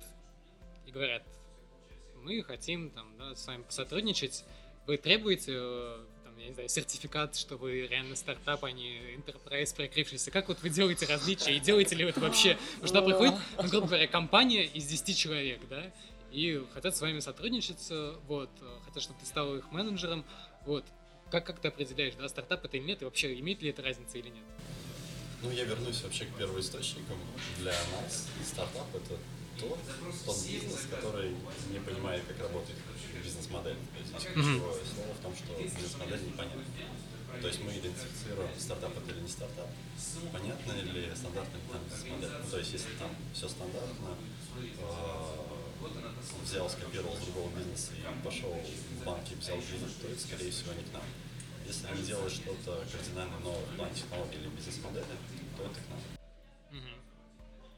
и 0.85 0.91
говорят, 0.91 1.23
мы 2.15 2.41
хотим 2.43 2.91
там, 2.91 3.17
да, 3.17 3.35
с 3.35 3.45
вами 3.45 3.63
посотрудничать, 3.63 4.45
вы 4.87 4.97
требуете 4.97 5.53
э, 5.55 6.05
там, 6.23 6.37
я 6.37 6.47
не 6.47 6.53
знаю, 6.53 6.69
сертификат, 6.69 7.35
что 7.35 7.57
вы 7.57 7.87
реально 7.87 8.15
стартап, 8.15 8.63
а 8.63 8.71
не 8.71 9.15
enterprise 9.15 9.75
прикрывшийся. 9.75 10.31
Как 10.31 10.47
вот 10.47 10.61
вы 10.61 10.69
делаете 10.69 11.07
различия 11.07 11.57
и 11.57 11.59
делаете 11.59 11.95
ли 11.95 12.05
вы 12.05 12.11
это 12.11 12.21
вообще? 12.21 12.57
Потому 12.79 12.87
что 12.87 13.01
приходит, 13.01 13.33
ну, 13.57 13.69
грубо 13.69 13.87
говоря, 13.87 14.07
компания 14.07 14.65
из 14.65 14.85
10 14.85 15.17
человек, 15.17 15.59
да, 15.67 15.91
и 16.31 16.63
хотят 16.73 16.95
с 16.95 17.01
вами 17.01 17.19
сотрудничать, 17.19 17.87
э, 17.89 18.15
вот, 18.27 18.49
э, 18.61 18.79
хотят, 18.85 19.03
чтобы 19.03 19.19
ты 19.19 19.25
стал 19.25 19.57
их 19.57 19.69
менеджером, 19.71 20.23
вот. 20.65 20.85
Как, 21.31 21.45
как 21.45 21.59
ты 21.61 21.69
определяешь, 21.69 22.15
да, 22.15 22.27
стартап 22.27 22.65
это 22.65 22.75
или 22.75 22.83
нет, 22.83 23.01
и 23.01 23.05
вообще 23.05 23.39
имеет 23.39 23.61
ли 23.61 23.69
это 23.69 23.81
разница 23.81 24.17
или 24.17 24.27
нет? 24.29 24.43
Ну, 25.41 25.49
я 25.51 25.63
вернусь 25.63 26.03
вообще 26.03 26.25
к 26.25 26.35
первоисточникам. 26.37 27.17
Для 27.59 27.71
нас 27.71 28.27
стартап— 28.45 28.87
это 28.93 29.17
тот, 29.57 29.79
тот 30.25 30.37
бизнес, 30.45 30.87
который 30.91 31.31
не 31.71 31.79
понимает, 31.79 32.23
как 32.27 32.37
работает 32.41 32.77
бизнес-модель. 33.23 33.75
То 33.75 34.17
есть 34.17 34.27
mm-hmm. 34.27 34.59
слово 34.59 35.13
в 35.13 35.23
том, 35.23 35.33
что 35.35 35.61
бизнес-модель 35.61 36.21
непонятна. 36.25 36.63
То 37.41 37.47
есть 37.47 37.63
мы 37.63 37.71
идентифицируем, 37.71 38.49
стартап 38.59 38.91
это 38.97 39.11
или 39.11 39.21
не 39.21 39.29
стартап, 39.29 39.69
понятно 40.33 40.73
ли 40.73 41.09
стандартная 41.15 41.61
бизнес-модель. 41.87 42.51
То 42.51 42.57
есть 42.57 42.73
если 42.73 42.91
там 42.99 43.15
все 43.33 43.47
стандартно, 43.47 44.17
э, 44.59 45.60
взял, 46.43 46.69
скопировал 46.69 47.15
с 47.15 47.19
другого 47.19 47.49
бизнеса 47.55 47.91
и 47.95 48.25
пошел 48.25 48.51
в 48.51 49.05
банк 49.05 49.23
и 49.31 49.35
взял 49.35 49.57
кредит, 49.57 50.01
то 50.01 50.07
это, 50.07 50.19
скорее 50.19 50.51
всего, 50.51 50.73
не 50.73 50.83
к 50.83 50.93
нам. 50.93 51.03
Если 51.65 51.87
они 51.87 52.03
делают 52.03 52.33
что-то 52.33 52.83
кардинально 52.91 53.39
новое 53.39 53.65
в 53.65 53.75
плане 53.75 53.95
технологии 53.95 54.39
или 54.39 54.49
бизнес-модели, 54.49 55.05
то 55.57 55.63
это 55.63 55.75
к 55.75 55.89
нам. 55.89 55.99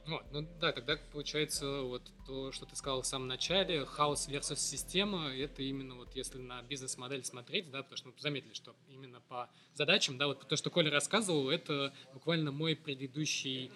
Вот, 0.06 0.26
ну 0.34 0.46
да, 0.60 0.74
тогда 0.74 0.98
получается 1.14 1.82
вот 1.82 2.02
то, 2.28 2.52
что 2.52 2.66
ты 2.66 2.76
сказал 2.76 3.04
в 3.04 3.08
самом 3.08 3.30
начале, 3.30 3.86
хаос 3.86 4.28
versus 4.28 4.58
система, 4.58 5.34
это 5.34 5.64
именно 5.64 5.96
вот 5.96 6.14
если 6.14 6.40
на 6.40 6.62
бизнес-модель 6.64 7.24
смотреть, 7.24 7.72
да, 7.72 7.84
потому 7.84 7.98
что 7.98 8.08
мы 8.10 8.14
заметили, 8.18 8.54
что 8.54 8.76
именно 8.90 9.22
по 9.22 9.50
задачам, 9.76 10.18
да, 10.18 10.28
вот 10.28 10.46
то, 10.46 10.58
что 10.58 10.70
Коля 10.70 10.92
рассказывал, 10.92 11.50
это 11.50 11.94
буквально 12.14 12.52
мой 12.52 12.76
предыдущий 12.76 13.72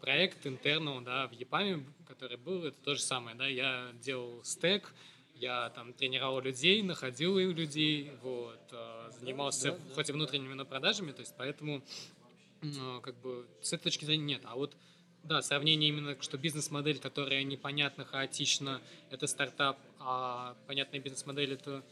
проект 0.00 0.46
интерного, 0.46 1.00
да, 1.00 1.26
в 1.26 1.32
ЕПАМе, 1.32 1.84
который 2.06 2.36
был, 2.36 2.64
это 2.64 2.76
то 2.82 2.94
же 2.94 3.00
самое, 3.00 3.36
да, 3.36 3.46
я 3.46 3.90
делал 4.02 4.44
стек, 4.44 4.92
я 5.40 5.70
там 5.70 5.94
тренировал 5.94 6.40
людей, 6.40 6.82
находил 6.82 7.38
людей, 7.38 8.12
вот, 8.22 8.60
э, 8.72 9.10
занимался 9.18 9.72
да, 9.72 9.78
да, 9.78 9.94
хоть 9.94 10.10
и 10.10 10.12
внутренними 10.12 10.62
продажами, 10.64 11.12
то 11.12 11.20
есть 11.20 11.34
поэтому 11.36 11.82
э, 12.62 13.00
как 13.02 13.16
бы 13.22 13.46
с 13.62 13.72
этой 13.72 13.84
точки 13.84 14.04
зрения 14.04 14.24
нет. 14.24 14.42
А 14.44 14.54
вот 14.54 14.76
да, 15.24 15.40
сравнение 15.40 15.88
именно, 15.88 16.20
что 16.20 16.36
бизнес-модель, 16.36 16.98
которая 16.98 17.42
непонятна, 17.42 18.04
хаотична, 18.04 18.80
это 19.10 19.26
стартап, 19.26 19.78
а 19.98 20.56
понятная 20.66 21.00
бизнес-модель 21.00 21.54
это 21.54 21.82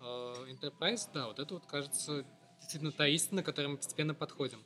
э, 0.00 0.04
enterprise, 0.48 1.08
да, 1.12 1.26
вот 1.26 1.38
это 1.38 1.54
вот 1.54 1.66
кажется 1.66 2.24
действительно 2.60 2.92
та 2.92 3.06
истина, 3.08 3.42
к 3.42 3.46
которой 3.46 3.66
мы 3.66 3.76
постепенно 3.76 4.14
подходим. 4.14 4.62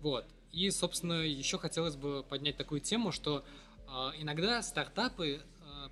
Вот. 0.00 0.24
И, 0.52 0.70
собственно, 0.70 1.24
еще 1.24 1.58
хотелось 1.58 1.96
бы 1.96 2.22
поднять 2.22 2.56
такую 2.56 2.80
тему, 2.80 3.12
что 3.12 3.44
э, 3.86 3.90
иногда 4.18 4.62
стартапы 4.62 5.42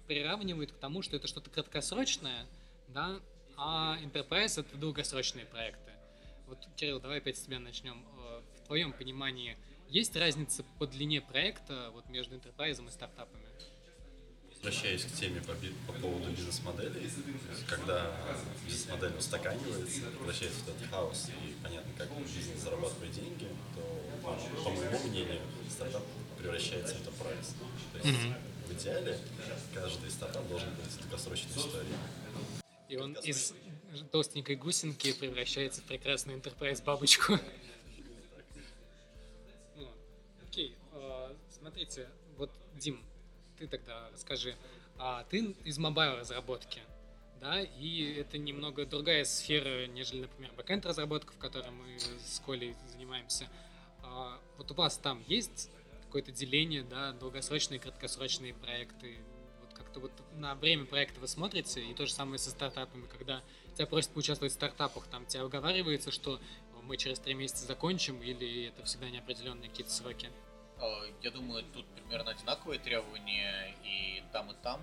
приравнивают 0.06 0.72
к 0.72 0.76
тому, 0.76 1.02
что 1.02 1.16
это 1.16 1.26
что-то 1.26 1.50
краткосрочное, 1.50 2.46
да, 2.88 3.20
а 3.56 3.98
Enterprise— 4.02 4.60
это 4.60 4.76
долгосрочные 4.76 5.46
проекты. 5.46 5.90
Вот, 6.46 6.58
Кирилл, 6.76 7.00
давай 7.00 7.18
опять 7.18 7.38
с 7.38 7.42
тебя 7.42 7.58
начнем. 7.58 8.04
Э, 8.18 8.40
в 8.56 8.66
твоем 8.66 8.92
понимании 8.92 9.56
есть 9.88 10.14
разница 10.16 10.64
по 10.78 10.86
длине 10.86 11.20
проекта 11.20 11.90
вот 11.92 12.08
между 12.08 12.36
Enterprise 12.36 12.86
и 12.86 12.90
стартапами? 12.90 13.44
Возвращаясь 14.50 15.04
к 15.04 15.12
теме 15.12 15.40
по, 15.40 15.54
по 15.86 15.98
поводу 15.98 16.30
бизнес-модели, 16.30 17.08
когда 17.68 18.16
бизнес-модель 18.64 19.16
устаканивается, 19.16 20.02
превращается 20.10 20.60
в 20.60 20.68
этот 20.68 20.90
хаос, 20.90 21.28
и 21.28 21.54
понятно, 21.62 21.92
как 21.96 22.08
бизнес 22.18 22.60
зарабатывает 22.60 23.12
деньги, 23.12 23.48
то, 23.74 24.05
по 24.64 24.70
моему 24.70 24.98
мнению, 25.08 25.40
стартап 25.70 26.02
превращается 26.38 26.94
в 26.94 26.98
enterprise. 26.98 27.54
То 27.92 27.98
есть 27.98 28.18
mm-hmm 28.18 28.34
в 28.66 28.72
идеале 28.72 29.18
каждый 29.72 30.10
стартап 30.10 30.46
должен 30.48 30.68
быть 30.74 30.98
долгосрочной 31.00 31.50
историей. 31.52 31.94
И 32.88 32.96
он 32.96 33.12
из 33.14 33.54
толстенькой 34.10 34.56
гусенки 34.56 35.12
превращается 35.12 35.80
в 35.82 35.84
прекрасную 35.84 36.38
enterprise 36.38 36.82
бабочку. 36.84 37.38
Ну, 39.76 39.88
окей, 40.48 40.74
а, 40.92 41.34
смотрите, 41.50 42.08
вот, 42.36 42.50
Дим, 42.74 43.02
ты 43.58 43.66
тогда 43.66 44.08
расскажи, 44.12 44.56
а 44.98 45.24
ты 45.24 45.54
из 45.64 45.78
mobile 45.78 46.16
разработки, 46.16 46.80
да, 47.40 47.60
и 47.60 48.14
это 48.14 48.38
немного 48.38 48.86
другая 48.86 49.24
сфера, 49.24 49.86
нежели, 49.86 50.22
например, 50.22 50.52
backend 50.56 50.86
разработка, 50.86 51.32
в 51.32 51.38
которой 51.38 51.70
мы 51.70 51.98
с 51.98 52.40
Колей 52.44 52.74
занимаемся. 52.92 53.48
А 54.16 54.40
вот 54.56 54.70
у 54.70 54.74
вас 54.74 54.96
там 54.96 55.22
есть 55.26 55.70
какое-то 56.04 56.32
деление, 56.32 56.82
да, 56.82 57.12
долгосрочные 57.12 57.78
краткосрочные 57.78 58.54
проекты. 58.54 59.18
Вот 59.60 59.74
как-то 59.74 60.00
вот 60.00 60.12
на 60.36 60.54
время 60.54 60.86
проекта 60.86 61.20
вы 61.20 61.28
смотрите, 61.28 61.82
и 61.82 61.92
то 61.92 62.06
же 62.06 62.14
самое 62.14 62.38
со 62.38 62.48
стартапами, 62.48 63.06
когда 63.06 63.42
тебя 63.74 63.86
просят 63.86 64.12
поучаствовать 64.12 64.52
в 64.52 64.56
стартапах, 64.56 65.06
там 65.08 65.26
тебя 65.26 65.44
уговаривается, 65.44 66.10
что 66.10 66.40
мы 66.82 66.96
через 66.96 67.18
три 67.18 67.34
месяца 67.34 67.66
закончим, 67.66 68.22
или 68.22 68.68
это 68.68 68.84
всегда 68.84 69.10
неопределенные 69.10 69.68
какие-то 69.68 69.92
сроки? 69.92 70.30
Э, 70.78 71.12
я 71.20 71.30
думаю, 71.30 71.64
тут 71.74 71.84
примерно 71.88 72.30
одинаковые 72.30 72.78
требования 72.78 73.76
и 73.84 74.22
там, 74.32 74.50
и 74.50 74.54
там. 74.62 74.80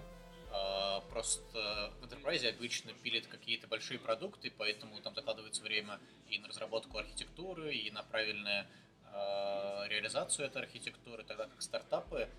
Э, 0.52 1.02
просто 1.10 1.92
в 2.00 2.04
Enterprise 2.04 2.48
обычно 2.48 2.94
пилят 2.94 3.26
какие-то 3.26 3.68
большие 3.68 4.00
продукты, 4.00 4.54
поэтому 4.56 5.00
там 5.02 5.16
закладывается 5.16 5.64
время 5.64 6.00
и 6.30 6.38
на 6.38 6.50
разработку 6.50 7.00
архитектуры, 7.00 7.74
и 7.74 7.90
на 7.90 8.04
правильную 8.04 8.68
э, 9.14 9.88
реализацию 9.88 10.48
этой 10.48 10.64
архитектуры, 10.64 11.24
тогда 11.24 11.46
как 11.46 11.62
стартапы, 11.62 12.30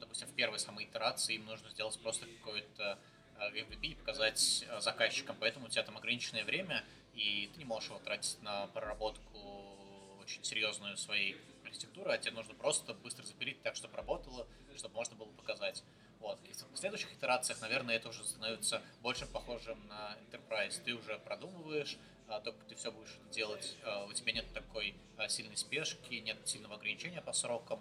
допустим, 0.00 0.28
в 0.28 0.34
первой 0.34 0.58
самой 0.58 0.86
итерации 0.86 1.34
им 1.34 1.44
нужно 1.44 1.68
сделать 1.68 2.00
просто 2.00 2.24
какой-то 2.38 2.98
MVP 3.38 3.86
и 3.88 3.94
показать 3.94 4.64
заказчикам, 4.78 5.36
поэтому 5.38 5.66
у 5.66 5.68
тебя 5.68 5.82
там 5.82 5.98
ограниченное 5.98 6.42
время, 6.42 6.82
и 7.12 7.50
ты 7.52 7.58
не 7.58 7.66
можешь 7.66 7.90
его 7.90 7.98
тратить 7.98 8.40
на 8.40 8.66
проработку 8.68 9.80
очень 10.22 10.42
серьезную 10.42 10.96
своей 10.96 11.36
архитектуры, 11.64 12.12
а 12.12 12.18
тебе 12.18 12.32
нужно 12.32 12.54
просто 12.54 12.94
быстро 12.94 13.24
запилить 13.24 13.62
так, 13.62 13.76
чтобы 13.76 13.96
работало, 13.96 14.46
чтобы 14.76 14.94
можно 14.94 15.16
было 15.16 15.30
показать. 15.32 15.82
Вот. 16.20 16.38
И 16.44 16.52
в 16.52 16.76
следующих 16.76 17.12
итерациях, 17.12 17.60
наверное, 17.60 17.96
это 17.96 18.08
уже 18.08 18.24
становится 18.24 18.82
больше 19.00 19.26
похожим 19.26 19.78
на 19.88 20.16
Enterprise. 20.30 20.80
Ты 20.84 20.94
уже 20.94 21.18
продумываешь, 21.18 21.96
а, 22.30 22.40
только 22.40 22.64
ты 22.66 22.76
все 22.76 22.92
будешь 22.92 23.18
делать, 23.32 23.76
а, 23.84 24.04
у 24.06 24.12
тебя 24.12 24.32
нет 24.32 24.46
такой 24.54 24.94
а, 25.16 25.28
сильной 25.28 25.56
спешки, 25.56 26.14
нет 26.14 26.36
сильного 26.44 26.76
ограничения 26.76 27.20
по 27.20 27.32
срокам. 27.32 27.80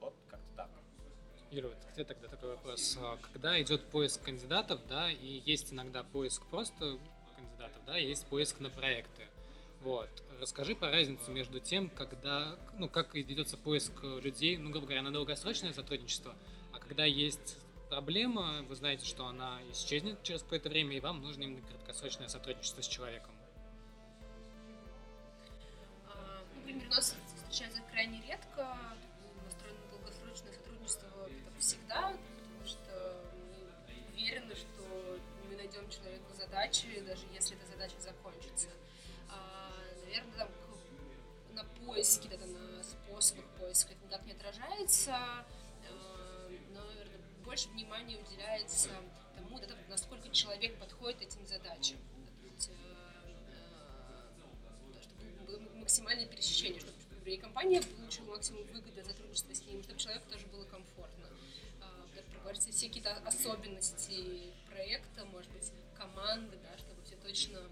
Вот 0.00 0.14
как-то 0.28 0.56
так. 0.56 0.70
Ира, 1.50 1.68
к 1.68 1.92
тебе 1.94 2.04
тогда 2.04 2.28
такой 2.28 2.50
вопрос. 2.50 2.98
Когда 3.32 3.60
идет 3.62 3.88
поиск 3.90 4.22
кандидатов, 4.22 4.80
да, 4.88 5.10
и 5.10 5.40
есть 5.46 5.72
иногда 5.72 6.02
поиск 6.02 6.44
просто 6.46 6.98
кандидатов, 7.36 7.84
да, 7.86 7.96
есть 7.96 8.26
поиск 8.26 8.58
на 8.60 8.68
проекты. 8.68 9.28
Вот. 9.80 10.10
Расскажи 10.40 10.74
по 10.74 10.90
разнице 10.90 11.30
между 11.30 11.60
тем, 11.60 11.90
когда, 11.90 12.58
ну, 12.76 12.88
как 12.88 13.14
ведется 13.14 13.56
поиск 13.56 13.92
людей, 14.02 14.56
ну, 14.56 14.70
грубо 14.70 14.86
говоря, 14.86 15.02
на 15.02 15.12
долгосрочное 15.12 15.72
сотрудничество, 15.72 16.34
а 16.72 16.80
когда 16.80 17.04
есть 17.04 17.58
проблема, 17.94 18.64
вы 18.68 18.74
знаете, 18.74 19.06
что 19.06 19.26
она 19.26 19.60
исчезнет 19.70 20.20
через 20.24 20.42
какое-то 20.42 20.68
время, 20.68 20.96
и 20.96 21.00
вам 21.00 21.22
нужно 21.22 21.44
именно 21.44 21.62
краткосрочное 21.62 22.26
сотрудничество 22.26 22.82
с 22.82 22.88
человеком. 22.88 23.32
А, 26.08 26.42
например, 26.56 26.88
у 26.88 26.90
нас 26.90 27.14
встречается 27.36 27.80
крайне 27.92 28.20
редко, 28.26 28.76
настроено 29.44 29.78
долгосрочное 29.92 30.52
сотрудничество 30.52 31.08
всегда, 31.60 32.16
потому 32.36 32.64
что 32.66 33.22
мы 33.86 34.12
уверены, 34.12 34.56
что 34.56 35.20
мы 35.48 35.56
найдем 35.56 35.88
человеку 35.88 36.34
задачи, 36.34 37.00
даже 37.06 37.22
если 37.32 37.56
эта 37.56 37.66
задача 37.70 38.00
закончится 38.00 38.70
наверное, 40.04 40.36
там, 40.36 40.48
на 41.54 41.64
поиске, 41.86 42.28
да, 42.28 42.36
на 42.46 42.82
способах 42.82 43.44
поиска 43.60 43.92
это 43.92 44.04
никак 44.04 44.26
не 44.26 44.32
отражается, 44.32 45.16
больше 47.44 47.68
внимания 47.68 48.16
уделяется 48.18 48.90
тому, 49.36 49.58
да, 49.58 49.66
насколько 49.88 50.28
человек 50.30 50.78
подходит 50.78 51.22
этим 51.22 51.46
задачам. 51.46 51.98
Есть, 52.42 52.70
э, 52.70 52.72
э, 54.92 55.02
чтобы 55.02 55.24
было 55.46 55.58
максимальное 55.78 56.26
пересечение, 56.26 56.80
чтобы 56.80 56.98
и 57.24 57.38
компания 57.38 57.80
получила 57.80 58.32
максимум 58.32 58.64
выгоды 58.64 59.00
от 59.00 59.06
сотрудничества 59.06 59.54
с 59.54 59.62
ним, 59.64 59.82
чтобы 59.82 59.98
человеку 59.98 60.30
тоже 60.30 60.46
было 60.48 60.64
комфортно. 60.66 61.28
Проговорить 62.32 62.60
все 62.60 62.88
какие-то 62.88 63.16
особенности 63.24 64.52
проекта, 64.68 65.24
может 65.24 65.50
быть, 65.52 65.72
команды, 65.96 66.58
да, 66.62 66.76
чтобы 66.76 67.02
все 67.02 67.16
точно 67.16 67.62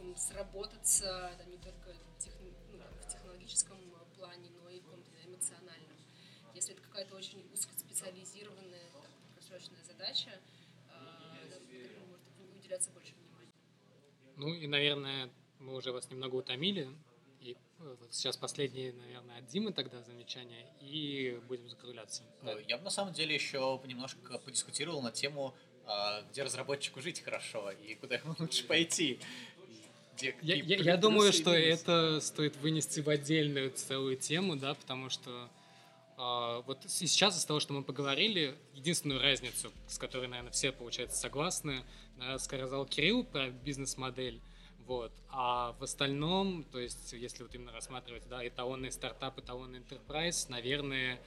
другом 0.00 0.16
сработаться, 0.16 1.32
да, 1.38 1.44
не 1.44 1.58
только 1.58 1.94
тех, 2.18 2.32
ну, 2.40 2.78
в 3.02 3.08
технологическом 3.08 3.78
плане, 4.16 4.50
но 4.50 4.68
и 4.68 4.80
в 4.80 4.84
каком-то 4.84 5.10
эмоциональном. 5.24 5.96
Если 6.60 6.74
это 6.74 6.82
какая-то 6.82 7.16
очень 7.16 7.42
узкоспециализированная, 7.54 8.82
так, 8.92 9.10
краткосрочная 9.34 9.82
задача, 9.82 10.28
э, 10.90 11.48
да, 11.48 11.56
может 12.06 12.20
уделяться 12.54 12.90
больше 12.90 13.14
внимания. 13.14 13.50
Ну 14.36 14.52
и, 14.52 14.66
наверное, 14.66 15.30
мы 15.58 15.74
уже 15.74 15.90
вас 15.90 16.10
немного 16.10 16.34
утомили, 16.34 16.90
и 17.40 17.56
э, 17.78 17.96
вот 17.98 18.12
сейчас 18.12 18.36
последние, 18.36 18.92
наверное, 18.92 19.38
от 19.38 19.46
Димы 19.46 19.72
тогда 19.72 20.02
замечания, 20.02 20.66
и 20.82 21.40
будем 21.48 21.66
закругляться. 21.66 22.24
Да. 22.42 22.58
Я 22.68 22.76
бы 22.76 22.84
на 22.84 22.90
самом 22.90 23.14
деле 23.14 23.34
еще 23.34 23.80
немножко 23.86 24.38
подискутировал 24.38 25.00
на 25.00 25.12
тему, 25.12 25.54
а, 25.86 26.20
где 26.30 26.42
разработчику 26.42 27.00
жить 27.00 27.22
хорошо 27.22 27.70
и 27.70 27.94
куда 27.94 28.16
ему 28.16 28.36
лучше 28.38 28.66
пойти 28.66 29.18
где 30.14 30.36
я, 30.42 30.56
я, 30.56 30.76
я 30.76 30.96
думаю, 30.98 31.32
что 31.32 31.54
это 31.54 32.20
стоит 32.20 32.54
вынести 32.56 33.00
в 33.00 33.08
отдельную 33.08 33.70
целую 33.70 34.18
тему, 34.18 34.56
да, 34.56 34.74
потому 34.74 35.08
что 35.08 35.48
вот 36.66 36.84
сейчас 36.86 37.38
из 37.38 37.44
того, 37.44 37.60
что 37.60 37.72
мы 37.72 37.82
поговорили, 37.82 38.58
единственную 38.74 39.22
разницу, 39.22 39.72
с 39.86 39.96
которой, 39.96 40.28
наверное, 40.28 40.52
все, 40.52 40.70
получается, 40.70 41.16
согласны, 41.16 41.82
сказал 42.38 42.84
Кирилл 42.84 43.24
про 43.24 43.48
бизнес-модель, 43.48 44.42
вот. 44.90 45.12
А 45.28 45.72
в 45.78 45.84
остальном, 45.84 46.64
то 46.64 46.80
есть, 46.80 47.12
если 47.12 47.44
вот 47.44 47.54
именно 47.54 47.70
рассматривать, 47.70 48.26
да, 48.28 48.44
эталонный 48.44 48.90
стартап, 48.90 49.38
эталонный 49.38 49.78
enterprise, 49.78 50.46
наверное, 50.48 51.20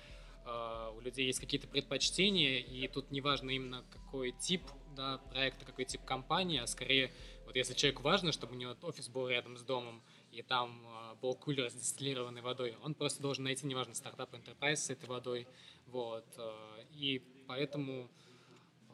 э, 0.45 0.91
у 0.97 0.99
людей 0.99 1.27
есть 1.27 1.39
какие-то 1.39 1.69
предпочтения, 1.69 2.59
и 2.59 2.89
тут 2.89 3.09
не 3.11 3.21
важно 3.21 3.51
именно 3.51 3.85
какой 3.89 4.33
тип 4.33 4.63
да, 4.97 5.19
проекта, 5.31 5.63
какой 5.63 5.85
тип 5.85 6.03
компании, 6.03 6.59
а 6.59 6.67
скорее 6.67 7.13
вот 7.45 7.55
если 7.55 7.73
человеку 7.73 8.03
важно, 8.03 8.33
чтобы 8.33 8.53
у 8.53 8.57
него 8.57 8.75
офис 8.81 9.07
был 9.07 9.29
рядом 9.29 9.57
с 9.57 9.61
домом, 9.61 10.03
и 10.33 10.41
там 10.41 10.81
э, 10.85 11.15
был 11.21 11.35
кулер 11.35 11.69
с 11.69 11.73
дистиллированной 11.73 12.41
водой, 12.41 12.75
он 12.83 12.95
просто 12.95 13.21
должен 13.21 13.43
найти, 13.43 13.67
неважно, 13.67 13.93
стартап 13.93 14.33
Enterprise 14.33 14.77
с 14.77 14.89
этой 14.89 15.07
водой. 15.07 15.47
Вот. 15.87 16.25
Э, 16.37 16.51
и 16.91 17.21
поэтому 17.47 18.09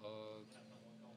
э, 0.04 0.44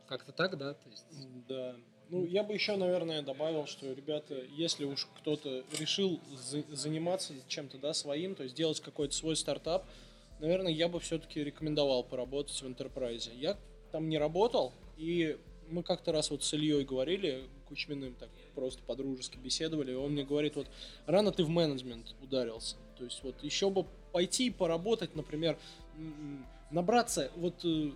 как-то 0.07 0.33
так, 0.33 0.57
да? 0.57 0.75
То 0.75 0.89
есть... 0.89 1.07
Да. 1.49 1.77
Ну, 2.09 2.25
я 2.25 2.45
бы 2.45 2.53
еще, 2.53 2.77
наверное, 2.77 3.23
добавил, 3.23 3.67
что, 3.67 3.91
ребята, 3.93 4.35
если 4.57 4.85
уж 4.85 5.09
кто-то 5.19 5.65
решил 5.79 6.21
за- 6.31 6.65
заниматься 6.75 7.35
чем-то, 7.49 7.79
да, 7.79 7.95
своим, 7.95 8.35
то 8.35 8.43
есть 8.43 8.55
делать 8.55 8.81
какой-то 8.81 9.15
свой 9.15 9.35
стартап, 9.35 9.87
наверное, 10.39 10.73
я 10.73 10.89
бы 10.89 11.01
все-таки 11.01 11.43
рекомендовал 11.43 12.05
поработать 12.05 12.61
в 12.61 12.67
Enterprise. 12.67 13.35
Я 13.35 13.57
там 13.91 14.09
не 14.09 14.19
работал, 14.19 14.73
и 14.99 15.39
мы 15.69 15.83
как-то 15.83 16.13
раз 16.13 16.31
вот 16.31 16.45
с 16.45 16.53
Ильей 16.53 16.85
говорили, 16.85 17.49
Кучминым 17.67 18.15
так 18.15 18.29
просто 18.55 18.83
по-дружески 18.83 19.37
беседовали, 19.37 19.93
и 19.93 19.95
он 19.95 20.13
мне 20.13 20.25
говорит, 20.25 20.57
вот 20.57 20.67
рано 21.07 21.33
ты 21.33 21.45
в 21.45 21.49
менеджмент 21.49 22.15
ударился. 22.23 22.77
То 22.99 23.05
есть 23.05 23.23
вот 23.23 23.35
еще 23.43 23.71
бы 23.71 23.87
пойти 24.13 24.51
поработать, 24.51 25.15
например, 25.17 25.59
набраться 26.71 27.31
вот 27.37 27.65
э, 27.65 27.91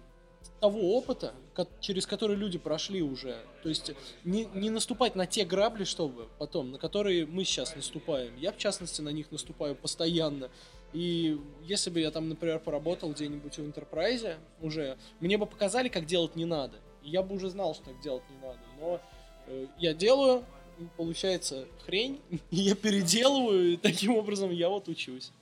того 0.60 0.96
опыта, 0.96 1.34
через 1.80 2.06
который 2.06 2.36
люди 2.36 2.58
прошли 2.58 3.02
уже. 3.02 3.38
То 3.62 3.68
есть 3.68 3.92
не, 4.24 4.46
не 4.54 4.70
наступать 4.70 5.14
на 5.14 5.26
те 5.26 5.44
грабли, 5.44 5.84
чтобы 5.84 6.28
потом, 6.38 6.72
на 6.72 6.78
которые 6.78 7.26
мы 7.26 7.44
сейчас 7.44 7.76
наступаем. 7.76 8.34
Я, 8.36 8.52
в 8.52 8.58
частности, 8.58 9.00
на 9.00 9.10
них 9.10 9.30
наступаю 9.30 9.76
постоянно. 9.76 10.50
И 10.92 11.38
если 11.64 11.90
бы 11.90 12.00
я 12.00 12.10
там, 12.10 12.28
например, 12.28 12.60
поработал 12.60 13.12
где-нибудь 13.12 13.58
в 13.58 13.60
Enterprise 13.60 14.36
уже, 14.60 14.96
мне 15.20 15.36
бы 15.36 15.46
показали, 15.46 15.88
как 15.88 16.06
делать 16.06 16.36
не 16.36 16.44
надо 16.44 16.78
я 17.06 17.22
бы 17.22 17.36
уже 17.36 17.48
знал, 17.48 17.74
что 17.74 17.84
так 17.84 18.00
делать 18.00 18.24
не 18.28 18.36
надо. 18.46 18.58
Но 18.80 19.00
я 19.78 19.94
делаю, 19.94 20.44
получается 20.96 21.66
хрень, 21.84 22.20
я 22.50 22.74
переделываю, 22.74 23.74
и 23.74 23.76
таким 23.76 24.16
образом 24.16 24.50
я 24.50 24.68
вот 24.68 24.88
учусь. 24.88 25.32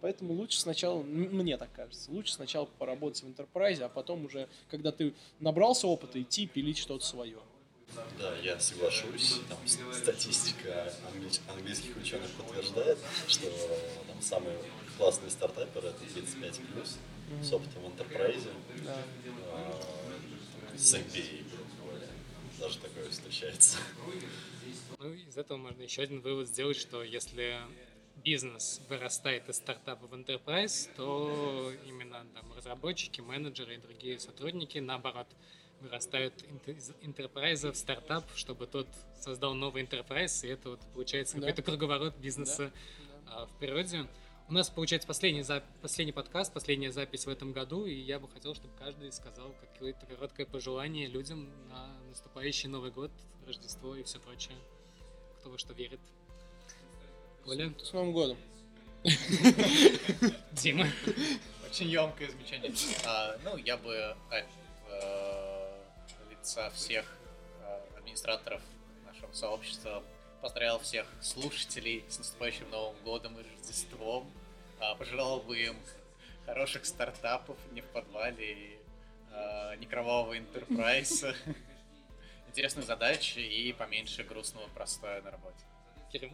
Поэтому 0.00 0.32
лучше 0.32 0.58
сначала, 0.58 1.02
мне 1.02 1.58
так 1.58 1.70
кажется, 1.72 2.10
лучше 2.10 2.32
сначала 2.32 2.64
поработать 2.78 3.22
в 3.22 3.26
Enterprise, 3.26 3.82
а 3.82 3.88
потом 3.88 4.24
уже, 4.24 4.48
когда 4.70 4.92
ты 4.92 5.12
набрался 5.40 5.86
опыта, 5.86 6.20
идти 6.20 6.46
пилить 6.46 6.78
что-то 6.78 7.04
свое. 7.04 7.38
Да, 8.18 8.36
я 8.38 8.58
соглашусь. 8.60 9.40
Там 9.48 9.58
статистика 9.92 10.92
английских 11.48 11.96
ученых 11.96 12.30
подтверждает, 12.30 12.98
что 13.26 13.46
там 14.06 14.22
самые 14.22 14.56
классные 14.96 15.30
стартаперы 15.30 15.88
это 15.88 15.98
35 16.14 16.60
плюс 16.72 16.96
с 17.42 17.52
опытом 17.52 17.82
в 17.82 17.86
Enterprise. 17.86 18.48
Да. 18.84 18.96
А, 19.52 19.80
с 20.78 20.94
MBA, 20.94 21.44
Даже 22.60 22.78
такое 22.78 23.08
встречается. 23.08 23.78
Ну, 24.98 25.12
из 25.14 25.38
этого 25.38 25.56
можно 25.56 25.82
еще 25.82 26.02
один 26.02 26.20
вывод 26.20 26.46
сделать, 26.46 26.76
что 26.76 27.02
если 27.02 27.56
бизнес 28.22 28.82
вырастает 28.90 29.48
из 29.48 29.56
стартапа 29.56 30.06
в 30.06 30.12
enterprise, 30.12 30.90
то 30.94 31.72
именно 31.86 32.26
там, 32.34 32.52
разработчики, 32.52 33.22
менеджеры 33.22 33.76
и 33.76 33.78
другие 33.78 34.18
сотрудники, 34.18 34.76
наоборот, 34.76 35.26
вырастают 35.80 36.34
из 36.66 36.90
enterprise 37.02 37.70
в 37.72 37.76
стартап, 37.76 38.24
чтобы 38.34 38.66
тот 38.66 38.86
создал 39.18 39.54
новый 39.54 39.82
enterprise, 39.82 40.46
и 40.46 40.50
это 40.50 40.70
вот 40.70 40.80
получается 40.92 41.36
да. 41.36 41.46
какой-то 41.46 41.62
круговорот 41.62 42.16
бизнеса 42.18 42.70
да. 43.24 43.46
в 43.46 43.58
природе. 43.58 44.06
У 44.48 44.52
нас 44.52 44.68
получается 44.68 45.08
последний, 45.08 45.42
за... 45.42 45.62
последний 45.80 46.12
подкаст, 46.12 46.52
последняя 46.52 46.92
запись 46.92 47.24
в 47.24 47.30
этом 47.30 47.52
году, 47.52 47.86
и 47.86 47.94
я 47.94 48.18
бы 48.18 48.28
хотел, 48.28 48.54
чтобы 48.54 48.74
каждый 48.76 49.12
сказал 49.12 49.54
какое-то 49.60 50.04
короткое 50.06 50.44
пожелание 50.44 51.06
людям 51.06 51.48
на 51.68 51.99
наступающий 52.10 52.68
Новый 52.68 52.90
год, 52.90 53.10
Рождество 53.46 53.94
и 53.94 54.02
все 54.02 54.18
прочее. 54.18 54.56
Кто 55.38 55.50
во 55.50 55.58
что 55.58 55.72
верит. 55.72 56.00
Коля? 57.44 57.72
С 57.82 57.92
Новым 57.92 58.12
годом! 58.12 58.36
Дима. 60.52 60.86
Очень 61.66 61.88
емкое 61.88 62.28
замечание. 62.28 62.72
А, 63.06 63.38
ну, 63.44 63.56
я 63.56 63.76
бы 63.76 63.96
от 64.28 64.44
э, 64.88 65.80
лица 66.30 66.68
всех 66.70 67.06
э, 67.62 67.80
администраторов 67.96 68.60
нашего 69.06 69.32
сообщества 69.32 70.02
поздравил 70.42 70.80
всех 70.80 71.06
слушателей 71.22 72.04
с 72.08 72.18
наступающим 72.18 72.68
Новым 72.70 72.96
годом 73.04 73.38
и 73.38 73.42
Рождеством. 73.42 74.30
А, 74.80 74.94
пожелал 74.96 75.40
бы 75.40 75.58
им 75.58 75.76
хороших 76.44 76.84
стартапов, 76.84 77.56
не 77.70 77.80
в 77.80 77.86
подвале, 77.86 78.52
и, 78.52 78.78
э, 79.30 79.76
не 79.76 79.86
кровавого 79.86 80.36
интерпрайса, 80.36 81.34
интересных 82.50 82.84
задач 82.84 83.36
и 83.36 83.72
поменьше 83.78 84.24
грустного 84.24 84.66
простоя 84.68 85.22
на 85.22 85.30
работе. 85.30 85.64
Кирилл? 86.12 86.32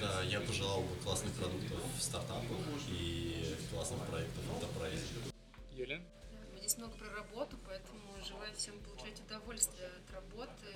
Да, 0.00 0.22
я 0.22 0.40
пожелал 0.40 0.82
бы 0.82 0.94
классных 1.02 1.32
продуктов 1.34 1.80
в 1.98 2.00
стартапах 2.00 2.44
и 2.88 3.56
классных 3.72 4.00
проектов 4.06 4.44
в 4.44 4.50
Enterprise. 4.52 5.32
Юля? 5.72 5.98
Да, 5.98 6.58
Здесь 6.58 6.78
много 6.78 6.96
про 6.96 7.10
работу, 7.10 7.58
поэтому 7.66 8.00
желаю 8.24 8.54
всем 8.54 8.78
получать 8.80 9.18
удовольствие 9.20 9.88
от 9.88 10.14
работы. 10.14 10.66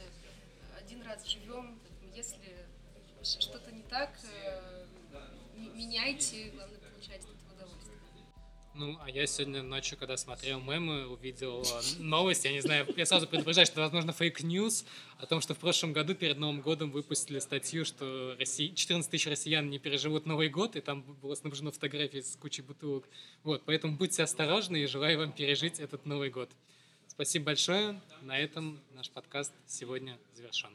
Один 0.76 1.02
раз 1.02 1.24
живем, 1.24 1.78
если 2.12 2.66
что-то 3.22 3.70
не 3.70 3.82
так, 3.84 4.18
э, 4.24 4.86
меняйте, 5.56 6.50
главное 6.50 6.78
получать. 6.78 7.22
Ну, 8.74 8.96
а 9.02 9.10
я 9.10 9.26
сегодня 9.26 9.62
ночью, 9.62 9.98
когда 9.98 10.16
смотрел 10.16 10.60
мемы, 10.60 11.06
увидел 11.08 11.62
э, 11.62 11.80
новость, 11.98 12.44
я 12.44 12.52
не 12.52 12.60
знаю, 12.60 12.86
я 12.96 13.04
сразу 13.04 13.26
предупреждаю, 13.26 13.66
что, 13.66 13.80
возможно, 13.80 14.12
fake 14.12 14.48
news 14.48 14.84
о 15.18 15.26
том, 15.26 15.40
что 15.40 15.54
в 15.54 15.58
прошлом 15.58 15.92
году 15.92 16.14
перед 16.14 16.38
Новым 16.38 16.60
годом 16.60 16.92
выпустили 16.92 17.40
статью, 17.40 17.84
что 17.84 18.36
Россия, 18.38 18.72
14 18.72 19.10
тысяч 19.10 19.26
россиян 19.26 19.68
не 19.68 19.80
переживут 19.80 20.24
Новый 20.24 20.48
год, 20.48 20.76
и 20.76 20.80
там 20.80 21.02
было 21.02 21.34
снабжено 21.34 21.72
фотографии 21.72 22.20
с 22.20 22.36
кучей 22.36 22.62
бутылок. 22.62 23.08
Вот, 23.42 23.62
поэтому 23.66 23.96
будьте 23.96 24.22
осторожны 24.22 24.76
и 24.76 24.86
желаю 24.86 25.18
вам 25.18 25.32
пережить 25.32 25.80
этот 25.80 26.06
Новый 26.06 26.30
год. 26.30 26.48
Спасибо 27.08 27.46
большое. 27.46 28.00
На 28.22 28.38
этом 28.38 28.80
наш 28.94 29.10
подкаст 29.10 29.52
сегодня 29.66 30.16
завершен. 30.34 30.70